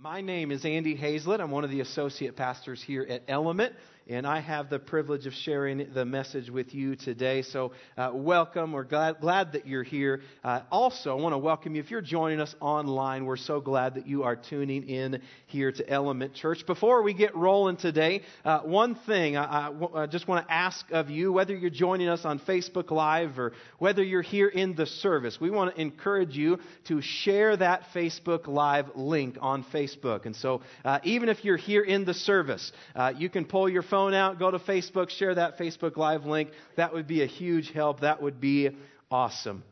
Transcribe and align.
My 0.00 0.20
name 0.20 0.52
is 0.52 0.64
Andy 0.64 0.94
Hazlett. 0.94 1.40
I'm 1.40 1.50
one 1.50 1.64
of 1.64 1.70
the 1.70 1.80
associate 1.80 2.36
pastors 2.36 2.80
here 2.80 3.04
at 3.10 3.24
Element, 3.26 3.74
and 4.08 4.26
I 4.26 4.40
have 4.40 4.70
the 4.70 4.78
privilege 4.78 5.26
of 5.26 5.34
sharing 5.34 5.92
the 5.92 6.04
message 6.04 6.48
with 6.48 6.74
you 6.74 6.96
today. 6.96 7.42
So, 7.42 7.72
uh, 7.98 8.10
welcome. 8.14 8.72
We're 8.72 8.84
glad, 8.84 9.20
glad 9.20 9.52
that 9.52 9.66
you're 9.66 9.82
here. 9.82 10.22
Uh, 10.42 10.60
also, 10.70 11.16
I 11.16 11.20
want 11.20 11.34
to 11.34 11.38
welcome 11.38 11.74
you. 11.74 11.82
If 11.82 11.90
you're 11.90 12.00
joining 12.00 12.40
us 12.40 12.54
online, 12.58 13.26
we're 13.26 13.36
so 13.36 13.60
glad 13.60 13.96
that 13.96 14.06
you 14.06 14.22
are 14.22 14.34
tuning 14.34 14.88
in 14.88 15.20
here 15.46 15.70
to 15.70 15.88
Element 15.90 16.34
Church. 16.34 16.64
Before 16.66 17.02
we 17.02 17.12
get 17.12 17.36
rolling 17.36 17.76
today, 17.76 18.22
uh, 18.46 18.60
one 18.60 18.94
thing 18.94 19.36
I, 19.36 19.68
I, 19.68 20.02
I 20.02 20.06
just 20.06 20.26
want 20.26 20.46
to 20.46 20.52
ask 20.52 20.90
of 20.90 21.10
you, 21.10 21.30
whether 21.30 21.54
you're 21.54 21.68
joining 21.68 22.08
us 22.08 22.24
on 22.24 22.38
Facebook 22.40 22.90
Live 22.90 23.38
or 23.38 23.52
whether 23.78 24.02
you're 24.02 24.22
here 24.22 24.48
in 24.48 24.74
the 24.74 24.86
service, 24.86 25.38
we 25.38 25.50
want 25.50 25.74
to 25.74 25.80
encourage 25.80 26.34
you 26.34 26.58
to 26.86 27.02
share 27.02 27.58
that 27.58 27.82
Facebook 27.94 28.46
Live 28.46 28.86
link 28.94 29.36
on 29.42 29.64
Facebook. 29.64 30.24
And 30.24 30.34
so, 30.34 30.62
uh, 30.82 30.98
even 31.04 31.28
if 31.28 31.44
you're 31.44 31.58
here 31.58 31.82
in 31.82 32.06
the 32.06 32.14
service, 32.14 32.72
uh, 32.96 33.12
you 33.14 33.28
can 33.28 33.44
pull 33.44 33.68
your 33.68 33.82
phone 33.82 33.97
phone 33.98 34.14
out, 34.14 34.38
go 34.38 34.48
to 34.48 34.60
Facebook, 34.60 35.10
share 35.10 35.34
that 35.34 35.58
Facebook 35.58 35.96
Live 35.96 36.24
link. 36.24 36.50
That 36.76 36.94
would 36.94 37.08
be 37.08 37.22
a 37.24 37.26
huge 37.26 37.72
help. 37.72 38.02
That 38.02 38.22
would 38.22 38.40
be 38.40 38.70
awesome. 39.10 39.64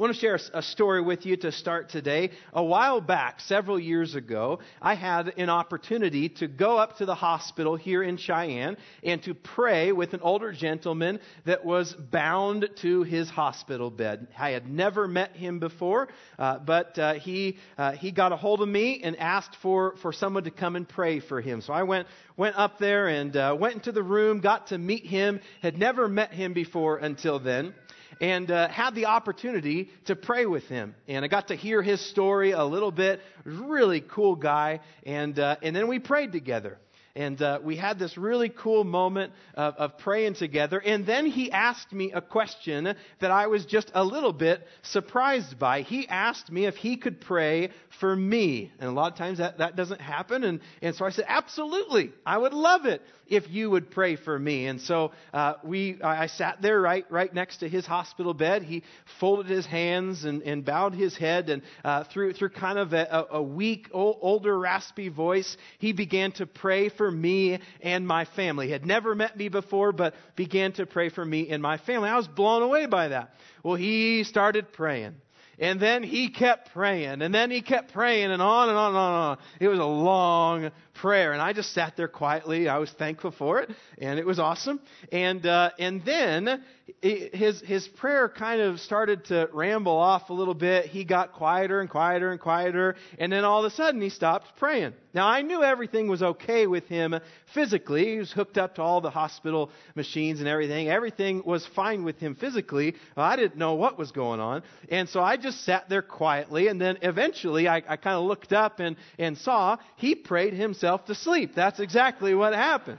I 0.00 0.02
want 0.02 0.14
to 0.14 0.18
share 0.18 0.40
a 0.54 0.62
story 0.62 1.02
with 1.02 1.26
you 1.26 1.36
to 1.36 1.52
start 1.52 1.90
today. 1.90 2.30
A 2.54 2.64
while 2.64 3.02
back, 3.02 3.38
several 3.40 3.78
years 3.78 4.14
ago, 4.14 4.60
I 4.80 4.94
had 4.94 5.34
an 5.36 5.50
opportunity 5.50 6.30
to 6.38 6.48
go 6.48 6.78
up 6.78 6.96
to 6.96 7.04
the 7.04 7.14
hospital 7.14 7.76
here 7.76 8.02
in 8.02 8.16
Cheyenne 8.16 8.78
and 9.04 9.22
to 9.24 9.34
pray 9.34 9.92
with 9.92 10.14
an 10.14 10.20
older 10.22 10.52
gentleman 10.52 11.20
that 11.44 11.66
was 11.66 11.92
bound 11.92 12.70
to 12.76 13.02
his 13.02 13.28
hospital 13.28 13.90
bed. 13.90 14.28
I 14.38 14.52
had 14.52 14.70
never 14.70 15.06
met 15.06 15.36
him 15.36 15.58
before, 15.58 16.08
uh, 16.38 16.60
but 16.60 16.98
uh, 16.98 17.14
he 17.16 17.58
uh, 17.76 17.92
he 17.92 18.10
got 18.10 18.32
a 18.32 18.36
hold 18.36 18.62
of 18.62 18.68
me 18.70 19.02
and 19.04 19.18
asked 19.18 19.56
for 19.60 19.96
for 19.96 20.14
someone 20.14 20.44
to 20.44 20.50
come 20.50 20.76
and 20.76 20.88
pray 20.88 21.20
for 21.20 21.42
him. 21.42 21.60
So 21.60 21.74
I 21.74 21.82
went 21.82 22.08
went 22.38 22.56
up 22.56 22.78
there 22.78 23.08
and 23.08 23.36
uh, 23.36 23.54
went 23.60 23.74
into 23.74 23.92
the 23.92 24.02
room, 24.02 24.40
got 24.40 24.68
to 24.68 24.78
meet 24.78 25.04
him. 25.04 25.40
Had 25.60 25.76
never 25.76 26.08
met 26.08 26.32
him 26.32 26.54
before 26.54 26.96
until 26.96 27.38
then 27.38 27.74
and 28.20 28.50
uh, 28.50 28.68
had 28.68 28.94
the 28.94 29.06
opportunity 29.06 29.90
to 30.04 30.14
pray 30.14 30.46
with 30.46 30.64
him. 30.64 30.94
And 31.08 31.24
I 31.24 31.28
got 31.28 31.48
to 31.48 31.54
hear 31.54 31.82
his 31.82 32.00
story 32.10 32.52
a 32.52 32.64
little 32.64 32.92
bit. 32.92 33.20
Really 33.44 34.02
cool 34.02 34.36
guy. 34.36 34.80
And, 35.04 35.38
uh, 35.38 35.56
and 35.62 35.74
then 35.74 35.88
we 35.88 35.98
prayed 35.98 36.32
together. 36.32 36.78
And 37.16 37.40
uh, 37.42 37.58
we 37.62 37.76
had 37.76 37.98
this 37.98 38.16
really 38.16 38.48
cool 38.48 38.84
moment 38.84 39.32
of, 39.54 39.74
of, 39.74 39.98
praying 39.98 40.34
together. 40.34 40.78
And 40.78 41.04
then 41.04 41.26
he 41.26 41.50
asked 41.50 41.92
me 41.92 42.12
a 42.12 42.20
question 42.20 42.94
that 43.20 43.30
I 43.30 43.48
was 43.48 43.66
just 43.66 43.90
a 43.94 44.04
little 44.04 44.32
bit 44.32 44.66
surprised 44.82 45.58
by. 45.58 45.82
He 45.82 46.06
asked 46.08 46.50
me 46.52 46.66
if 46.66 46.76
he 46.76 46.96
could 46.96 47.20
pray 47.20 47.70
for 47.98 48.14
me. 48.14 48.72
And 48.78 48.88
a 48.88 48.92
lot 48.92 49.12
of 49.12 49.18
times 49.18 49.38
that, 49.38 49.58
that 49.58 49.74
doesn't 49.74 50.00
happen. 50.00 50.44
And, 50.44 50.60
and 50.82 50.94
so 50.94 51.04
I 51.04 51.10
said, 51.10 51.24
absolutely. 51.26 52.12
I 52.24 52.38
would 52.38 52.52
love 52.52 52.86
it 52.86 53.02
if 53.30 53.48
you 53.48 53.70
would 53.70 53.90
pray 53.90 54.16
for 54.16 54.36
me. 54.38 54.66
And 54.66 54.80
so 54.80 55.12
uh, 55.32 55.54
we, 55.62 56.02
I 56.02 56.26
sat 56.26 56.60
there 56.60 56.80
right, 56.80 57.06
right 57.10 57.32
next 57.32 57.58
to 57.58 57.68
his 57.68 57.86
hospital 57.86 58.34
bed. 58.34 58.64
He 58.64 58.82
folded 59.20 59.46
his 59.46 59.64
hands 59.64 60.24
and, 60.24 60.42
and 60.42 60.64
bowed 60.64 60.94
his 60.94 61.16
head. 61.16 61.48
And 61.48 61.62
uh, 61.84 62.04
through, 62.04 62.32
through 62.34 62.50
kind 62.50 62.78
of 62.78 62.92
a, 62.92 63.26
a 63.30 63.42
weak, 63.42 63.88
older, 63.92 64.58
raspy 64.58 65.08
voice, 65.08 65.56
he 65.78 65.92
began 65.92 66.32
to 66.32 66.46
pray 66.46 66.88
for 67.00 67.10
me 67.10 67.58
and 67.80 68.06
my 68.06 68.26
family. 68.36 68.66
He 68.66 68.72
had 68.72 68.84
never 68.84 69.14
met 69.14 69.34
me 69.34 69.48
before, 69.48 69.90
but 69.90 70.12
began 70.36 70.72
to 70.72 70.84
pray 70.84 71.08
for 71.08 71.24
me 71.24 71.48
and 71.48 71.62
my 71.62 71.78
family. 71.78 72.10
I 72.10 72.16
was 72.18 72.28
blown 72.28 72.62
away 72.62 72.84
by 72.84 73.08
that. 73.08 73.32
Well, 73.64 73.76
he 73.76 74.22
started 74.24 74.70
praying. 74.74 75.14
And 75.58 75.80
then 75.80 76.02
he 76.02 76.28
kept 76.30 76.72
praying, 76.72 77.20
and 77.20 77.34
then 77.34 77.50
he 77.50 77.60
kept 77.60 77.92
praying, 77.92 78.30
and 78.30 78.40
on 78.40 78.70
and 78.70 78.78
on 78.78 78.88
and 78.88 78.96
on 78.96 79.12
and 79.12 79.22
on. 79.22 79.38
It 79.60 79.68
was 79.68 79.78
a 79.78 79.84
long 79.84 80.70
prayer, 80.94 81.32
and 81.32 81.40
I 81.42 81.52
just 81.52 81.74
sat 81.74 81.98
there 81.98 82.08
quietly. 82.08 82.66
I 82.66 82.78
was 82.78 82.90
thankful 82.90 83.30
for 83.30 83.60
it, 83.60 83.70
and 83.98 84.18
it 84.18 84.24
was 84.26 84.38
awesome. 84.38 84.80
And 85.12 85.44
uh, 85.44 85.70
and 85.78 86.02
then 86.04 86.64
his 87.00 87.60
his 87.60 87.86
prayer 87.86 88.28
kind 88.28 88.60
of 88.60 88.80
started 88.80 89.24
to 89.26 89.48
ramble 89.52 89.96
off 89.96 90.30
a 90.30 90.32
little 90.32 90.54
bit. 90.54 90.86
He 90.86 91.04
got 91.04 91.32
quieter 91.32 91.80
and 91.80 91.88
quieter 91.88 92.30
and 92.32 92.40
quieter, 92.40 92.96
and 93.18 93.32
then 93.32 93.44
all 93.44 93.64
of 93.64 93.72
a 93.72 93.74
sudden 93.74 94.00
he 94.00 94.10
stopped 94.10 94.56
praying. 94.58 94.94
Now 95.12 95.26
I 95.26 95.42
knew 95.42 95.62
everything 95.62 96.08
was 96.08 96.22
okay 96.22 96.66
with 96.66 96.86
him 96.86 97.18
physically. 97.52 98.12
He 98.12 98.18
was 98.18 98.32
hooked 98.32 98.58
up 98.58 98.76
to 98.76 98.82
all 98.82 99.00
the 99.00 99.10
hospital 99.10 99.70
machines 99.94 100.38
and 100.38 100.48
everything. 100.48 100.88
Everything 100.88 101.42
was 101.44 101.66
fine 101.74 102.04
with 102.04 102.18
him 102.18 102.36
physically. 102.36 102.94
Well, 103.16 103.26
I 103.26 103.36
didn't 103.36 103.56
know 103.56 103.74
what 103.74 103.98
was 103.98 104.12
going 104.12 104.40
on, 104.40 104.62
and 104.88 105.08
so 105.08 105.20
I 105.20 105.36
just 105.36 105.64
sat 105.64 105.88
there 105.88 106.02
quietly. 106.02 106.68
And 106.68 106.80
then 106.80 106.98
eventually 107.02 107.68
I, 107.68 107.76
I 107.76 107.96
kind 107.96 108.16
of 108.16 108.24
looked 108.24 108.52
up 108.52 108.80
and 108.80 108.96
and 109.18 109.36
saw 109.38 109.78
he 109.96 110.14
prayed 110.14 110.52
himself 110.52 110.90
himself 110.90 111.04
to 111.06 111.14
sleep. 111.14 111.54
That's 111.54 111.80
exactly 111.80 112.34
what 112.34 112.54
happened. 112.54 112.98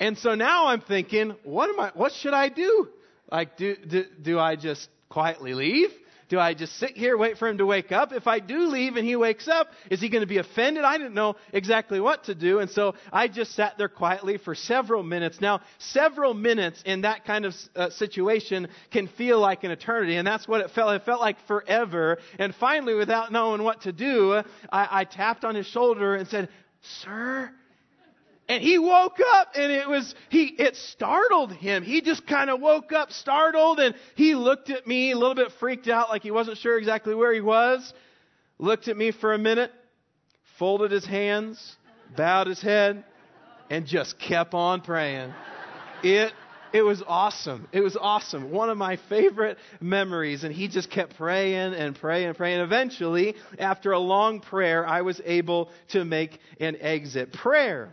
And 0.00 0.16
so 0.18 0.34
now 0.34 0.68
I'm 0.68 0.80
thinking, 0.80 1.34
what 1.44 1.70
am 1.70 1.80
I, 1.80 1.90
what 1.94 2.12
should 2.12 2.34
I 2.34 2.48
do? 2.48 2.88
Like, 3.30 3.56
do, 3.56 3.76
do, 3.76 4.04
do 4.22 4.38
I 4.38 4.56
just 4.56 4.88
quietly 5.08 5.54
leave? 5.54 5.90
Do 6.28 6.38
I 6.38 6.52
just 6.52 6.78
sit 6.78 6.90
here, 6.90 7.16
wait 7.16 7.38
for 7.38 7.48
him 7.48 7.58
to 7.58 7.64
wake 7.64 7.90
up? 7.90 8.12
If 8.12 8.26
I 8.26 8.38
do 8.38 8.68
leave 8.68 8.96
and 8.96 9.06
he 9.06 9.16
wakes 9.16 9.48
up, 9.48 9.68
is 9.90 10.00
he 10.00 10.10
going 10.10 10.20
to 10.20 10.26
be 10.26 10.36
offended? 10.36 10.84
I 10.84 10.98
didn't 10.98 11.14
know 11.14 11.36
exactly 11.54 12.00
what 12.00 12.24
to 12.24 12.34
do. 12.34 12.58
And 12.58 12.70
so 12.70 12.94
I 13.10 13.28
just 13.28 13.54
sat 13.54 13.78
there 13.78 13.88
quietly 13.88 14.36
for 14.36 14.54
several 14.54 15.02
minutes. 15.02 15.40
Now, 15.40 15.60
several 15.78 16.34
minutes 16.34 16.82
in 16.84 17.02
that 17.02 17.24
kind 17.24 17.46
of 17.46 17.54
uh, 17.74 17.88
situation 17.90 18.68
can 18.90 19.08
feel 19.08 19.40
like 19.40 19.64
an 19.64 19.70
eternity. 19.70 20.16
And 20.16 20.26
that's 20.26 20.46
what 20.46 20.60
it 20.60 20.70
felt. 20.72 20.94
It 20.94 21.04
felt 21.06 21.20
like 21.20 21.38
forever. 21.46 22.18
And 22.38 22.54
finally, 22.54 22.94
without 22.94 23.32
knowing 23.32 23.62
what 23.62 23.82
to 23.82 23.92
do, 23.92 24.42
I, 24.70 24.88
I 25.00 25.04
tapped 25.04 25.46
on 25.46 25.54
his 25.54 25.66
shoulder 25.66 26.14
and 26.14 26.28
said, 26.28 26.50
Sir, 27.02 27.50
and 28.48 28.62
he 28.62 28.78
woke 28.78 29.18
up 29.20 29.52
and 29.54 29.70
it 29.70 29.88
was, 29.88 30.14
he, 30.30 30.46
it 30.46 30.74
startled 30.76 31.52
him. 31.52 31.82
He 31.82 32.00
just 32.00 32.26
kind 32.26 32.48
of 32.48 32.60
woke 32.60 32.92
up 32.92 33.12
startled 33.12 33.78
and 33.78 33.94
he 34.14 34.34
looked 34.34 34.70
at 34.70 34.86
me 34.86 35.12
a 35.12 35.18
little 35.18 35.34
bit 35.34 35.52
freaked 35.60 35.88
out 35.88 36.08
like 36.08 36.22
he 36.22 36.30
wasn't 36.30 36.56
sure 36.58 36.78
exactly 36.78 37.14
where 37.14 37.32
he 37.32 37.42
was. 37.42 37.92
Looked 38.58 38.88
at 38.88 38.96
me 38.96 39.12
for 39.12 39.34
a 39.34 39.38
minute, 39.38 39.70
folded 40.58 40.90
his 40.90 41.04
hands, 41.04 41.76
bowed 42.16 42.46
his 42.46 42.60
head, 42.60 43.04
and 43.70 43.86
just 43.86 44.18
kept 44.18 44.54
on 44.54 44.80
praying. 44.80 45.32
It 46.02 46.32
it 46.70 46.82
was 46.82 47.02
awesome. 47.06 47.66
It 47.72 47.80
was 47.80 47.96
awesome. 47.96 48.50
One 48.50 48.68
of 48.68 48.76
my 48.76 48.96
favorite 49.08 49.56
memories. 49.80 50.44
And 50.44 50.54
he 50.54 50.68
just 50.68 50.90
kept 50.90 51.16
praying 51.16 51.72
and 51.72 51.96
praying 51.96 52.28
and 52.28 52.36
praying. 52.36 52.60
Eventually, 52.60 53.36
after 53.58 53.92
a 53.92 53.98
long 53.98 54.40
prayer, 54.40 54.86
I 54.86 55.00
was 55.00 55.18
able 55.24 55.70
to 55.92 56.04
make 56.04 56.38
an 56.60 56.76
exit. 56.80 57.32
Prayer 57.32 57.90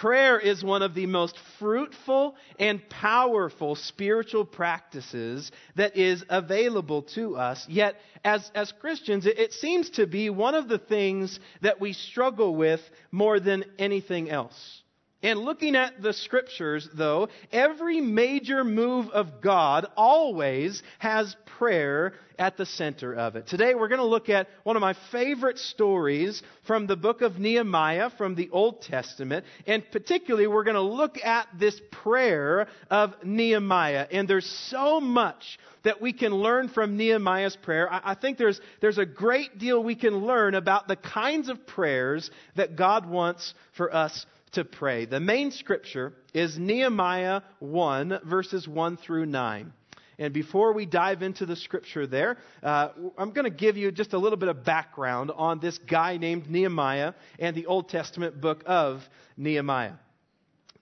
Prayer 0.00 0.38
is 0.38 0.62
one 0.62 0.82
of 0.82 0.94
the 0.94 1.06
most 1.06 1.36
fruitful 1.58 2.36
and 2.60 2.88
powerful 2.88 3.74
spiritual 3.74 4.44
practices 4.44 5.50
that 5.74 5.96
is 5.96 6.24
available 6.28 7.02
to 7.02 7.36
us. 7.36 7.66
Yet, 7.68 7.96
as, 8.24 8.48
as 8.54 8.70
Christians, 8.80 9.26
it, 9.26 9.38
it 9.38 9.52
seems 9.52 9.90
to 9.90 10.06
be 10.06 10.30
one 10.30 10.54
of 10.54 10.68
the 10.68 10.78
things 10.78 11.40
that 11.62 11.80
we 11.80 11.94
struggle 11.94 12.54
with 12.54 12.80
more 13.10 13.40
than 13.40 13.64
anything 13.76 14.30
else. 14.30 14.77
And 15.20 15.40
looking 15.40 15.74
at 15.74 16.00
the 16.00 16.12
scriptures, 16.12 16.88
though, 16.94 17.28
every 17.50 18.00
major 18.00 18.62
move 18.62 19.08
of 19.08 19.40
God 19.40 19.86
always 19.96 20.80
has 21.00 21.34
prayer 21.58 22.14
at 22.38 22.56
the 22.56 22.66
center 22.66 23.14
of 23.16 23.34
it. 23.34 23.48
Today 23.48 23.74
we're 23.74 23.88
going 23.88 23.98
to 23.98 24.06
look 24.06 24.28
at 24.28 24.46
one 24.62 24.76
of 24.76 24.80
my 24.80 24.94
favorite 25.10 25.58
stories 25.58 26.40
from 26.68 26.86
the 26.86 26.94
book 26.94 27.20
of 27.20 27.36
Nehemiah 27.36 28.10
from 28.16 28.36
the 28.36 28.48
Old 28.50 28.82
Testament. 28.82 29.44
And 29.66 29.82
particularly 29.90 30.46
we're 30.46 30.62
going 30.62 30.74
to 30.74 30.80
look 30.80 31.18
at 31.24 31.48
this 31.58 31.80
prayer 31.90 32.68
of 32.88 33.14
Nehemiah. 33.24 34.06
And 34.12 34.28
there's 34.28 34.46
so 34.46 35.00
much 35.00 35.58
that 35.82 36.00
we 36.00 36.12
can 36.12 36.32
learn 36.32 36.68
from 36.68 36.96
Nehemiah's 36.96 37.56
prayer. 37.56 37.92
I, 37.92 38.12
I 38.12 38.14
think 38.14 38.38
there's, 38.38 38.60
there's 38.80 38.98
a 38.98 39.06
great 39.06 39.58
deal 39.58 39.82
we 39.82 39.96
can 39.96 40.18
learn 40.18 40.54
about 40.54 40.86
the 40.86 40.96
kinds 40.96 41.48
of 41.48 41.66
prayers 41.66 42.30
that 42.54 42.76
God 42.76 43.04
wants 43.04 43.52
for 43.72 43.92
us 43.92 44.24
to 44.52 44.64
pray. 44.64 45.04
The 45.04 45.20
main 45.20 45.50
scripture 45.50 46.14
is 46.34 46.58
Nehemiah 46.58 47.42
1, 47.60 48.20
verses 48.24 48.66
1 48.66 48.96
through 48.96 49.26
9. 49.26 49.72
And 50.20 50.34
before 50.34 50.72
we 50.72 50.84
dive 50.84 51.22
into 51.22 51.46
the 51.46 51.54
scripture 51.54 52.06
there, 52.06 52.38
uh, 52.62 52.88
I'm 53.16 53.30
going 53.30 53.44
to 53.44 53.56
give 53.56 53.76
you 53.76 53.92
just 53.92 54.14
a 54.14 54.18
little 54.18 54.38
bit 54.38 54.48
of 54.48 54.64
background 54.64 55.30
on 55.34 55.60
this 55.60 55.78
guy 55.78 56.16
named 56.16 56.50
Nehemiah 56.50 57.12
and 57.38 57.56
the 57.56 57.66
Old 57.66 57.88
Testament 57.88 58.40
book 58.40 58.64
of 58.66 59.08
Nehemiah. 59.36 59.92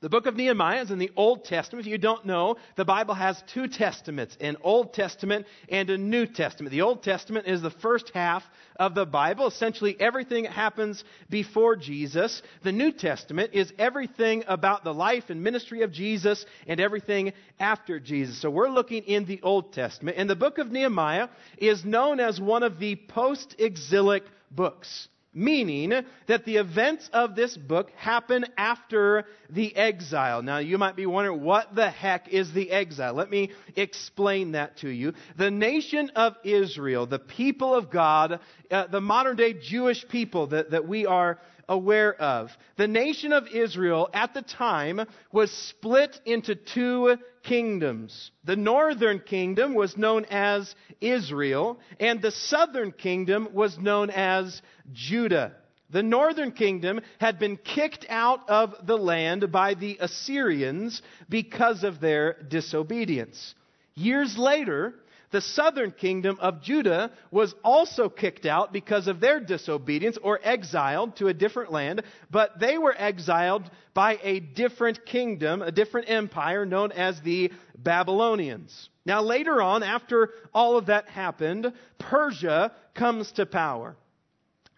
The 0.02 0.10
book 0.10 0.26
of 0.26 0.36
Nehemiah 0.36 0.82
is 0.82 0.90
in 0.90 0.98
the 0.98 1.10
Old 1.16 1.46
Testament. 1.46 1.86
If 1.86 1.90
you 1.90 1.96
don't 1.96 2.26
know, 2.26 2.56
the 2.76 2.84
Bible 2.84 3.14
has 3.14 3.42
two 3.54 3.66
testaments, 3.66 4.36
an 4.42 4.58
Old 4.62 4.92
Testament 4.92 5.46
and 5.70 5.88
a 5.88 5.96
New 5.96 6.26
Testament. 6.26 6.70
The 6.70 6.82
Old 6.82 7.02
Testament 7.02 7.46
is 7.46 7.62
the 7.62 7.70
first 7.70 8.10
half 8.12 8.44
of 8.78 8.94
the 8.94 9.06
Bible, 9.06 9.46
essentially 9.46 9.96
everything 9.98 10.42
that 10.42 10.52
happens 10.52 11.02
before 11.30 11.76
Jesus. 11.76 12.42
The 12.62 12.72
New 12.72 12.92
Testament 12.92 13.52
is 13.54 13.72
everything 13.78 14.44
about 14.46 14.84
the 14.84 14.92
life 14.92 15.30
and 15.30 15.42
ministry 15.42 15.80
of 15.80 15.92
Jesus 15.92 16.44
and 16.66 16.78
everything 16.78 17.32
after 17.58 17.98
Jesus. 17.98 18.38
So 18.38 18.50
we're 18.50 18.68
looking 18.68 19.02
in 19.04 19.24
the 19.24 19.40
Old 19.42 19.72
Testament. 19.72 20.18
And 20.18 20.28
the 20.28 20.36
book 20.36 20.58
of 20.58 20.70
Nehemiah 20.70 21.28
is 21.56 21.86
known 21.86 22.20
as 22.20 22.38
one 22.38 22.62
of 22.62 22.78
the 22.78 22.96
post 22.96 23.56
exilic 23.58 24.24
books 24.50 25.08
meaning 25.36 25.92
that 26.28 26.46
the 26.46 26.56
events 26.56 27.10
of 27.12 27.36
this 27.36 27.54
book 27.56 27.90
happen 27.90 28.46
after 28.56 29.26
the 29.50 29.76
exile. 29.76 30.42
Now, 30.42 30.58
you 30.58 30.78
might 30.78 30.96
be 30.96 31.04
wondering, 31.04 31.42
what 31.42 31.74
the 31.74 31.90
heck 31.90 32.28
is 32.28 32.52
the 32.54 32.70
exile? 32.70 33.12
Let 33.12 33.30
me 33.30 33.50
explain 33.76 34.52
that 34.52 34.78
to 34.78 34.88
you. 34.88 35.12
The 35.36 35.50
nation 35.50 36.10
of 36.16 36.36
Israel, 36.42 37.04
the 37.06 37.18
people 37.18 37.74
of 37.74 37.90
God, 37.90 38.40
uh, 38.70 38.86
the 38.86 39.02
modern 39.02 39.36
day 39.36 39.52
Jewish 39.52 40.08
people 40.08 40.46
that, 40.48 40.70
that 40.70 40.88
we 40.88 41.04
are 41.04 41.38
aware 41.68 42.14
of. 42.14 42.56
The 42.76 42.88
nation 42.88 43.32
of 43.32 43.48
Israel 43.48 44.08
at 44.12 44.34
the 44.34 44.42
time 44.42 45.00
was 45.32 45.50
split 45.50 46.20
into 46.24 46.54
two 46.54 47.16
kingdoms. 47.42 48.30
The 48.44 48.56
northern 48.56 49.20
kingdom 49.20 49.74
was 49.74 49.96
known 49.96 50.24
as 50.26 50.74
Israel, 51.00 51.78
and 52.00 52.20
the 52.20 52.30
southern 52.30 52.92
kingdom 52.92 53.48
was 53.52 53.78
known 53.78 54.10
as 54.10 54.62
Judah. 54.92 55.52
The 55.90 56.02
northern 56.02 56.50
kingdom 56.50 57.00
had 57.20 57.38
been 57.38 57.56
kicked 57.56 58.06
out 58.08 58.48
of 58.50 58.74
the 58.86 58.98
land 58.98 59.52
by 59.52 59.74
the 59.74 59.98
Assyrians 60.00 61.00
because 61.28 61.84
of 61.84 62.00
their 62.00 62.42
disobedience. 62.48 63.54
Years 63.94 64.36
later, 64.36 64.94
the 65.30 65.40
southern 65.40 65.90
kingdom 65.90 66.38
of 66.40 66.62
Judah 66.62 67.10
was 67.30 67.54
also 67.64 68.08
kicked 68.08 68.46
out 68.46 68.72
because 68.72 69.08
of 69.08 69.20
their 69.20 69.40
disobedience 69.40 70.18
or 70.22 70.40
exiled 70.42 71.16
to 71.16 71.28
a 71.28 71.34
different 71.34 71.72
land, 71.72 72.02
but 72.30 72.58
they 72.60 72.78
were 72.78 72.94
exiled 72.96 73.70
by 73.94 74.18
a 74.22 74.40
different 74.40 75.04
kingdom, 75.06 75.62
a 75.62 75.72
different 75.72 76.10
empire 76.10 76.64
known 76.66 76.92
as 76.92 77.20
the 77.22 77.52
Babylonians. 77.76 78.88
Now, 79.04 79.22
later 79.22 79.62
on, 79.62 79.82
after 79.82 80.30
all 80.52 80.76
of 80.76 80.86
that 80.86 81.08
happened, 81.08 81.72
Persia 81.98 82.72
comes 82.94 83.32
to 83.32 83.46
power. 83.46 83.96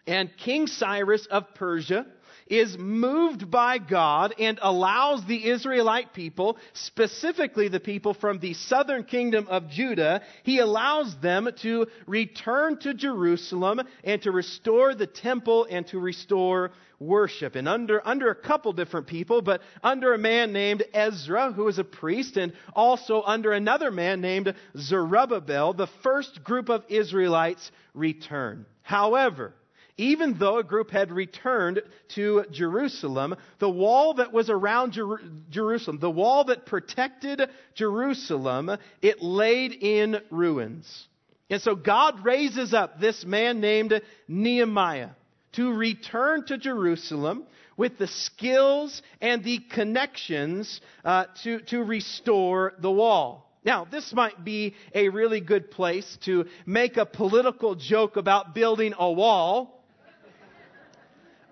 And 0.05 0.29
King 0.37 0.67
Cyrus 0.67 1.25
of 1.27 1.53
Persia 1.55 2.05
is 2.49 2.77
moved 2.77 3.49
by 3.49 3.77
God 3.77 4.33
and 4.39 4.59
allows 4.61 5.23
the 5.25 5.47
Israelite 5.47 6.13
people, 6.13 6.57
specifically 6.73 7.67
the 7.67 7.79
people 7.79 8.13
from 8.13 8.39
the 8.39 8.53
southern 8.55 9.03
kingdom 9.03 9.47
of 9.47 9.69
Judah, 9.69 10.21
he 10.43 10.59
allows 10.59 11.15
them 11.21 11.49
to 11.61 11.87
return 12.07 12.77
to 12.79 12.93
Jerusalem 12.93 13.81
and 14.03 14.21
to 14.23 14.31
restore 14.31 14.95
the 14.95 15.07
temple 15.07 15.67
and 15.69 15.85
to 15.87 15.99
restore 15.99 16.71
worship. 16.99 17.55
And 17.55 17.67
under, 17.67 18.05
under 18.05 18.29
a 18.29 18.35
couple 18.35 18.73
different 18.73 19.07
people, 19.07 19.41
but 19.41 19.61
under 19.83 20.13
a 20.13 20.17
man 20.17 20.51
named 20.51 20.83
Ezra, 20.93 21.51
who 21.51 21.65
was 21.65 21.79
a 21.79 21.83
priest, 21.83 22.35
and 22.37 22.53
also 22.73 23.21
under 23.23 23.53
another 23.53 23.91
man 23.91 24.21
named 24.21 24.53
Zerubbabel, 24.77 25.73
the 25.73 25.87
first 26.03 26.43
group 26.43 26.69
of 26.69 26.83
Israelites 26.89 27.71
return. 27.93 28.65
However, 28.81 29.53
even 29.99 30.37
though 30.39 30.57
a 30.57 30.63
group 30.63 30.91
had 30.91 31.11
returned 31.11 31.81
to 32.15 32.45
Jerusalem, 32.51 33.35
the 33.59 33.69
wall 33.69 34.13
that 34.13 34.31
was 34.31 34.49
around 34.49 34.93
Jer- 34.93 35.21
Jerusalem, 35.49 35.99
the 35.99 36.09
wall 36.09 36.45
that 36.45 36.65
protected 36.65 37.41
Jerusalem, 37.75 38.71
it 39.01 39.21
laid 39.21 39.73
in 39.73 40.21
ruins. 40.31 41.07
And 41.49 41.61
so 41.61 41.75
God 41.75 42.23
raises 42.23 42.73
up 42.73 43.01
this 43.01 43.25
man 43.25 43.59
named 43.59 44.01
Nehemiah 44.29 45.09
to 45.53 45.73
return 45.73 46.45
to 46.45 46.57
Jerusalem 46.57 47.43
with 47.75 47.97
the 47.97 48.07
skills 48.07 49.01
and 49.19 49.43
the 49.43 49.59
connections 49.59 50.79
uh, 51.03 51.25
to, 51.43 51.59
to 51.61 51.83
restore 51.83 52.73
the 52.79 52.91
wall. 52.91 53.51
Now, 53.65 53.83
this 53.83 54.13
might 54.13 54.45
be 54.45 54.75
a 54.95 55.09
really 55.09 55.41
good 55.41 55.71
place 55.71 56.17
to 56.23 56.45
make 56.65 56.95
a 56.95 57.05
political 57.05 57.75
joke 57.75 58.15
about 58.15 58.55
building 58.55 58.93
a 58.97 59.11
wall 59.11 59.75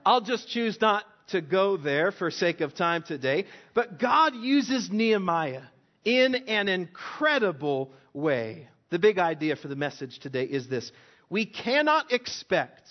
I'll 0.08 0.22
just 0.22 0.48
choose 0.48 0.80
not 0.80 1.04
to 1.32 1.42
go 1.42 1.76
there 1.76 2.14
for 2.14 2.32
sake 2.32 2.62
of 2.62 2.74
time 2.74 3.04
today. 3.04 3.44
But 3.74 4.00
God 4.00 4.38
uses 4.38 4.90
Nehemiah 4.90 5.64
in 6.06 6.34
an 6.34 6.70
incredible 6.70 7.92
way. 8.14 8.70
The 8.90 9.00
big 9.00 9.20
idea 9.20 9.58
for 9.58 9.68
the 9.68 9.76
message 9.76 10.20
today 10.20 10.46
is 10.46 10.70
this 10.70 10.94
we 11.30 11.46
cannot 11.46 12.14
expect 12.14 12.88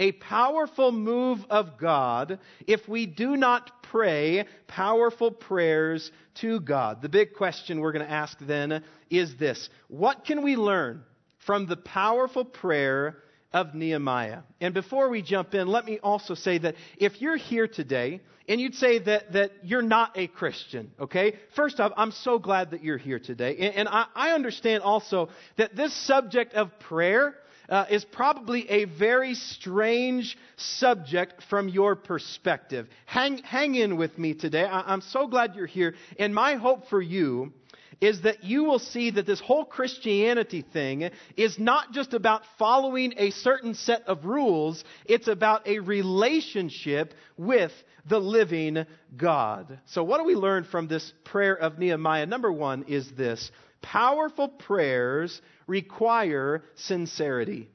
a 0.00 0.10
powerful 0.10 0.90
move 0.90 1.38
of 1.50 1.78
God 1.78 2.40
if 2.66 2.88
we 2.88 3.06
do 3.06 3.36
not 3.36 3.84
pray 3.84 4.44
powerful 4.66 5.30
prayers 5.30 6.10
to 6.40 6.58
God. 6.58 7.00
The 7.00 7.08
big 7.08 7.34
question 7.34 7.78
we're 7.78 7.92
going 7.92 8.04
to 8.04 8.12
ask 8.12 8.36
then 8.40 8.82
is 9.08 9.36
this 9.36 9.70
What 9.86 10.24
can 10.24 10.42
we 10.42 10.56
learn 10.56 11.04
from 11.38 11.66
the 11.66 11.76
powerful 11.76 12.44
prayer 12.44 13.18
of 13.52 13.74
Nehemiah. 13.74 14.40
And 14.60 14.74
before 14.74 15.08
we 15.08 15.22
jump 15.22 15.54
in, 15.54 15.66
let 15.68 15.84
me 15.84 15.98
also 16.02 16.34
say 16.34 16.58
that 16.58 16.74
if 16.98 17.20
you're 17.20 17.36
here 17.36 17.68
today 17.68 18.20
and 18.48 18.60
you'd 18.60 18.74
say 18.74 18.98
that, 19.00 19.32
that 19.32 19.52
you're 19.62 19.82
not 19.82 20.12
a 20.16 20.26
Christian, 20.26 20.90
okay? 21.00 21.34
First 21.54 21.80
off, 21.80 21.92
I'm 21.96 22.12
so 22.12 22.38
glad 22.38 22.70
that 22.70 22.82
you're 22.82 22.98
here 22.98 23.18
today. 23.18 23.56
And, 23.58 23.74
and 23.74 23.88
I, 23.88 24.06
I, 24.14 24.30
understand 24.30 24.82
also 24.82 25.30
that 25.56 25.74
this 25.74 25.94
subject 26.06 26.54
of 26.54 26.78
prayer 26.80 27.34
uh, 27.68 27.86
is 27.90 28.04
probably 28.04 28.68
a 28.70 28.84
very 28.84 29.34
strange 29.34 30.38
subject 30.56 31.42
from 31.48 31.68
your 31.68 31.96
perspective. 31.96 32.88
Hang, 33.06 33.38
hang 33.38 33.74
in 33.74 33.96
with 33.96 34.16
me 34.18 34.34
today. 34.34 34.64
I, 34.64 34.92
I'm 34.92 35.00
so 35.00 35.26
glad 35.26 35.56
you're 35.56 35.66
here. 35.66 35.94
And 36.18 36.34
my 36.34 36.54
hope 36.54 36.88
for 36.88 37.02
you 37.02 37.52
is 38.00 38.22
that 38.22 38.44
you 38.44 38.64
will 38.64 38.78
see 38.78 39.10
that 39.10 39.26
this 39.26 39.40
whole 39.40 39.64
Christianity 39.64 40.62
thing 40.62 41.10
is 41.36 41.58
not 41.58 41.92
just 41.92 42.14
about 42.14 42.42
following 42.58 43.14
a 43.16 43.30
certain 43.30 43.74
set 43.74 44.02
of 44.06 44.24
rules, 44.24 44.84
it's 45.06 45.28
about 45.28 45.66
a 45.66 45.78
relationship 45.78 47.14
with 47.36 47.72
the 48.08 48.18
living 48.18 48.86
God. 49.16 49.78
So, 49.86 50.04
what 50.04 50.18
do 50.18 50.24
we 50.24 50.34
learn 50.34 50.64
from 50.64 50.88
this 50.88 51.12
prayer 51.24 51.54
of 51.54 51.78
Nehemiah? 51.78 52.26
Number 52.26 52.52
one 52.52 52.84
is 52.84 53.10
this 53.12 53.50
powerful 53.82 54.48
prayers 54.48 55.40
require 55.66 56.64
sincerity. 56.74 57.68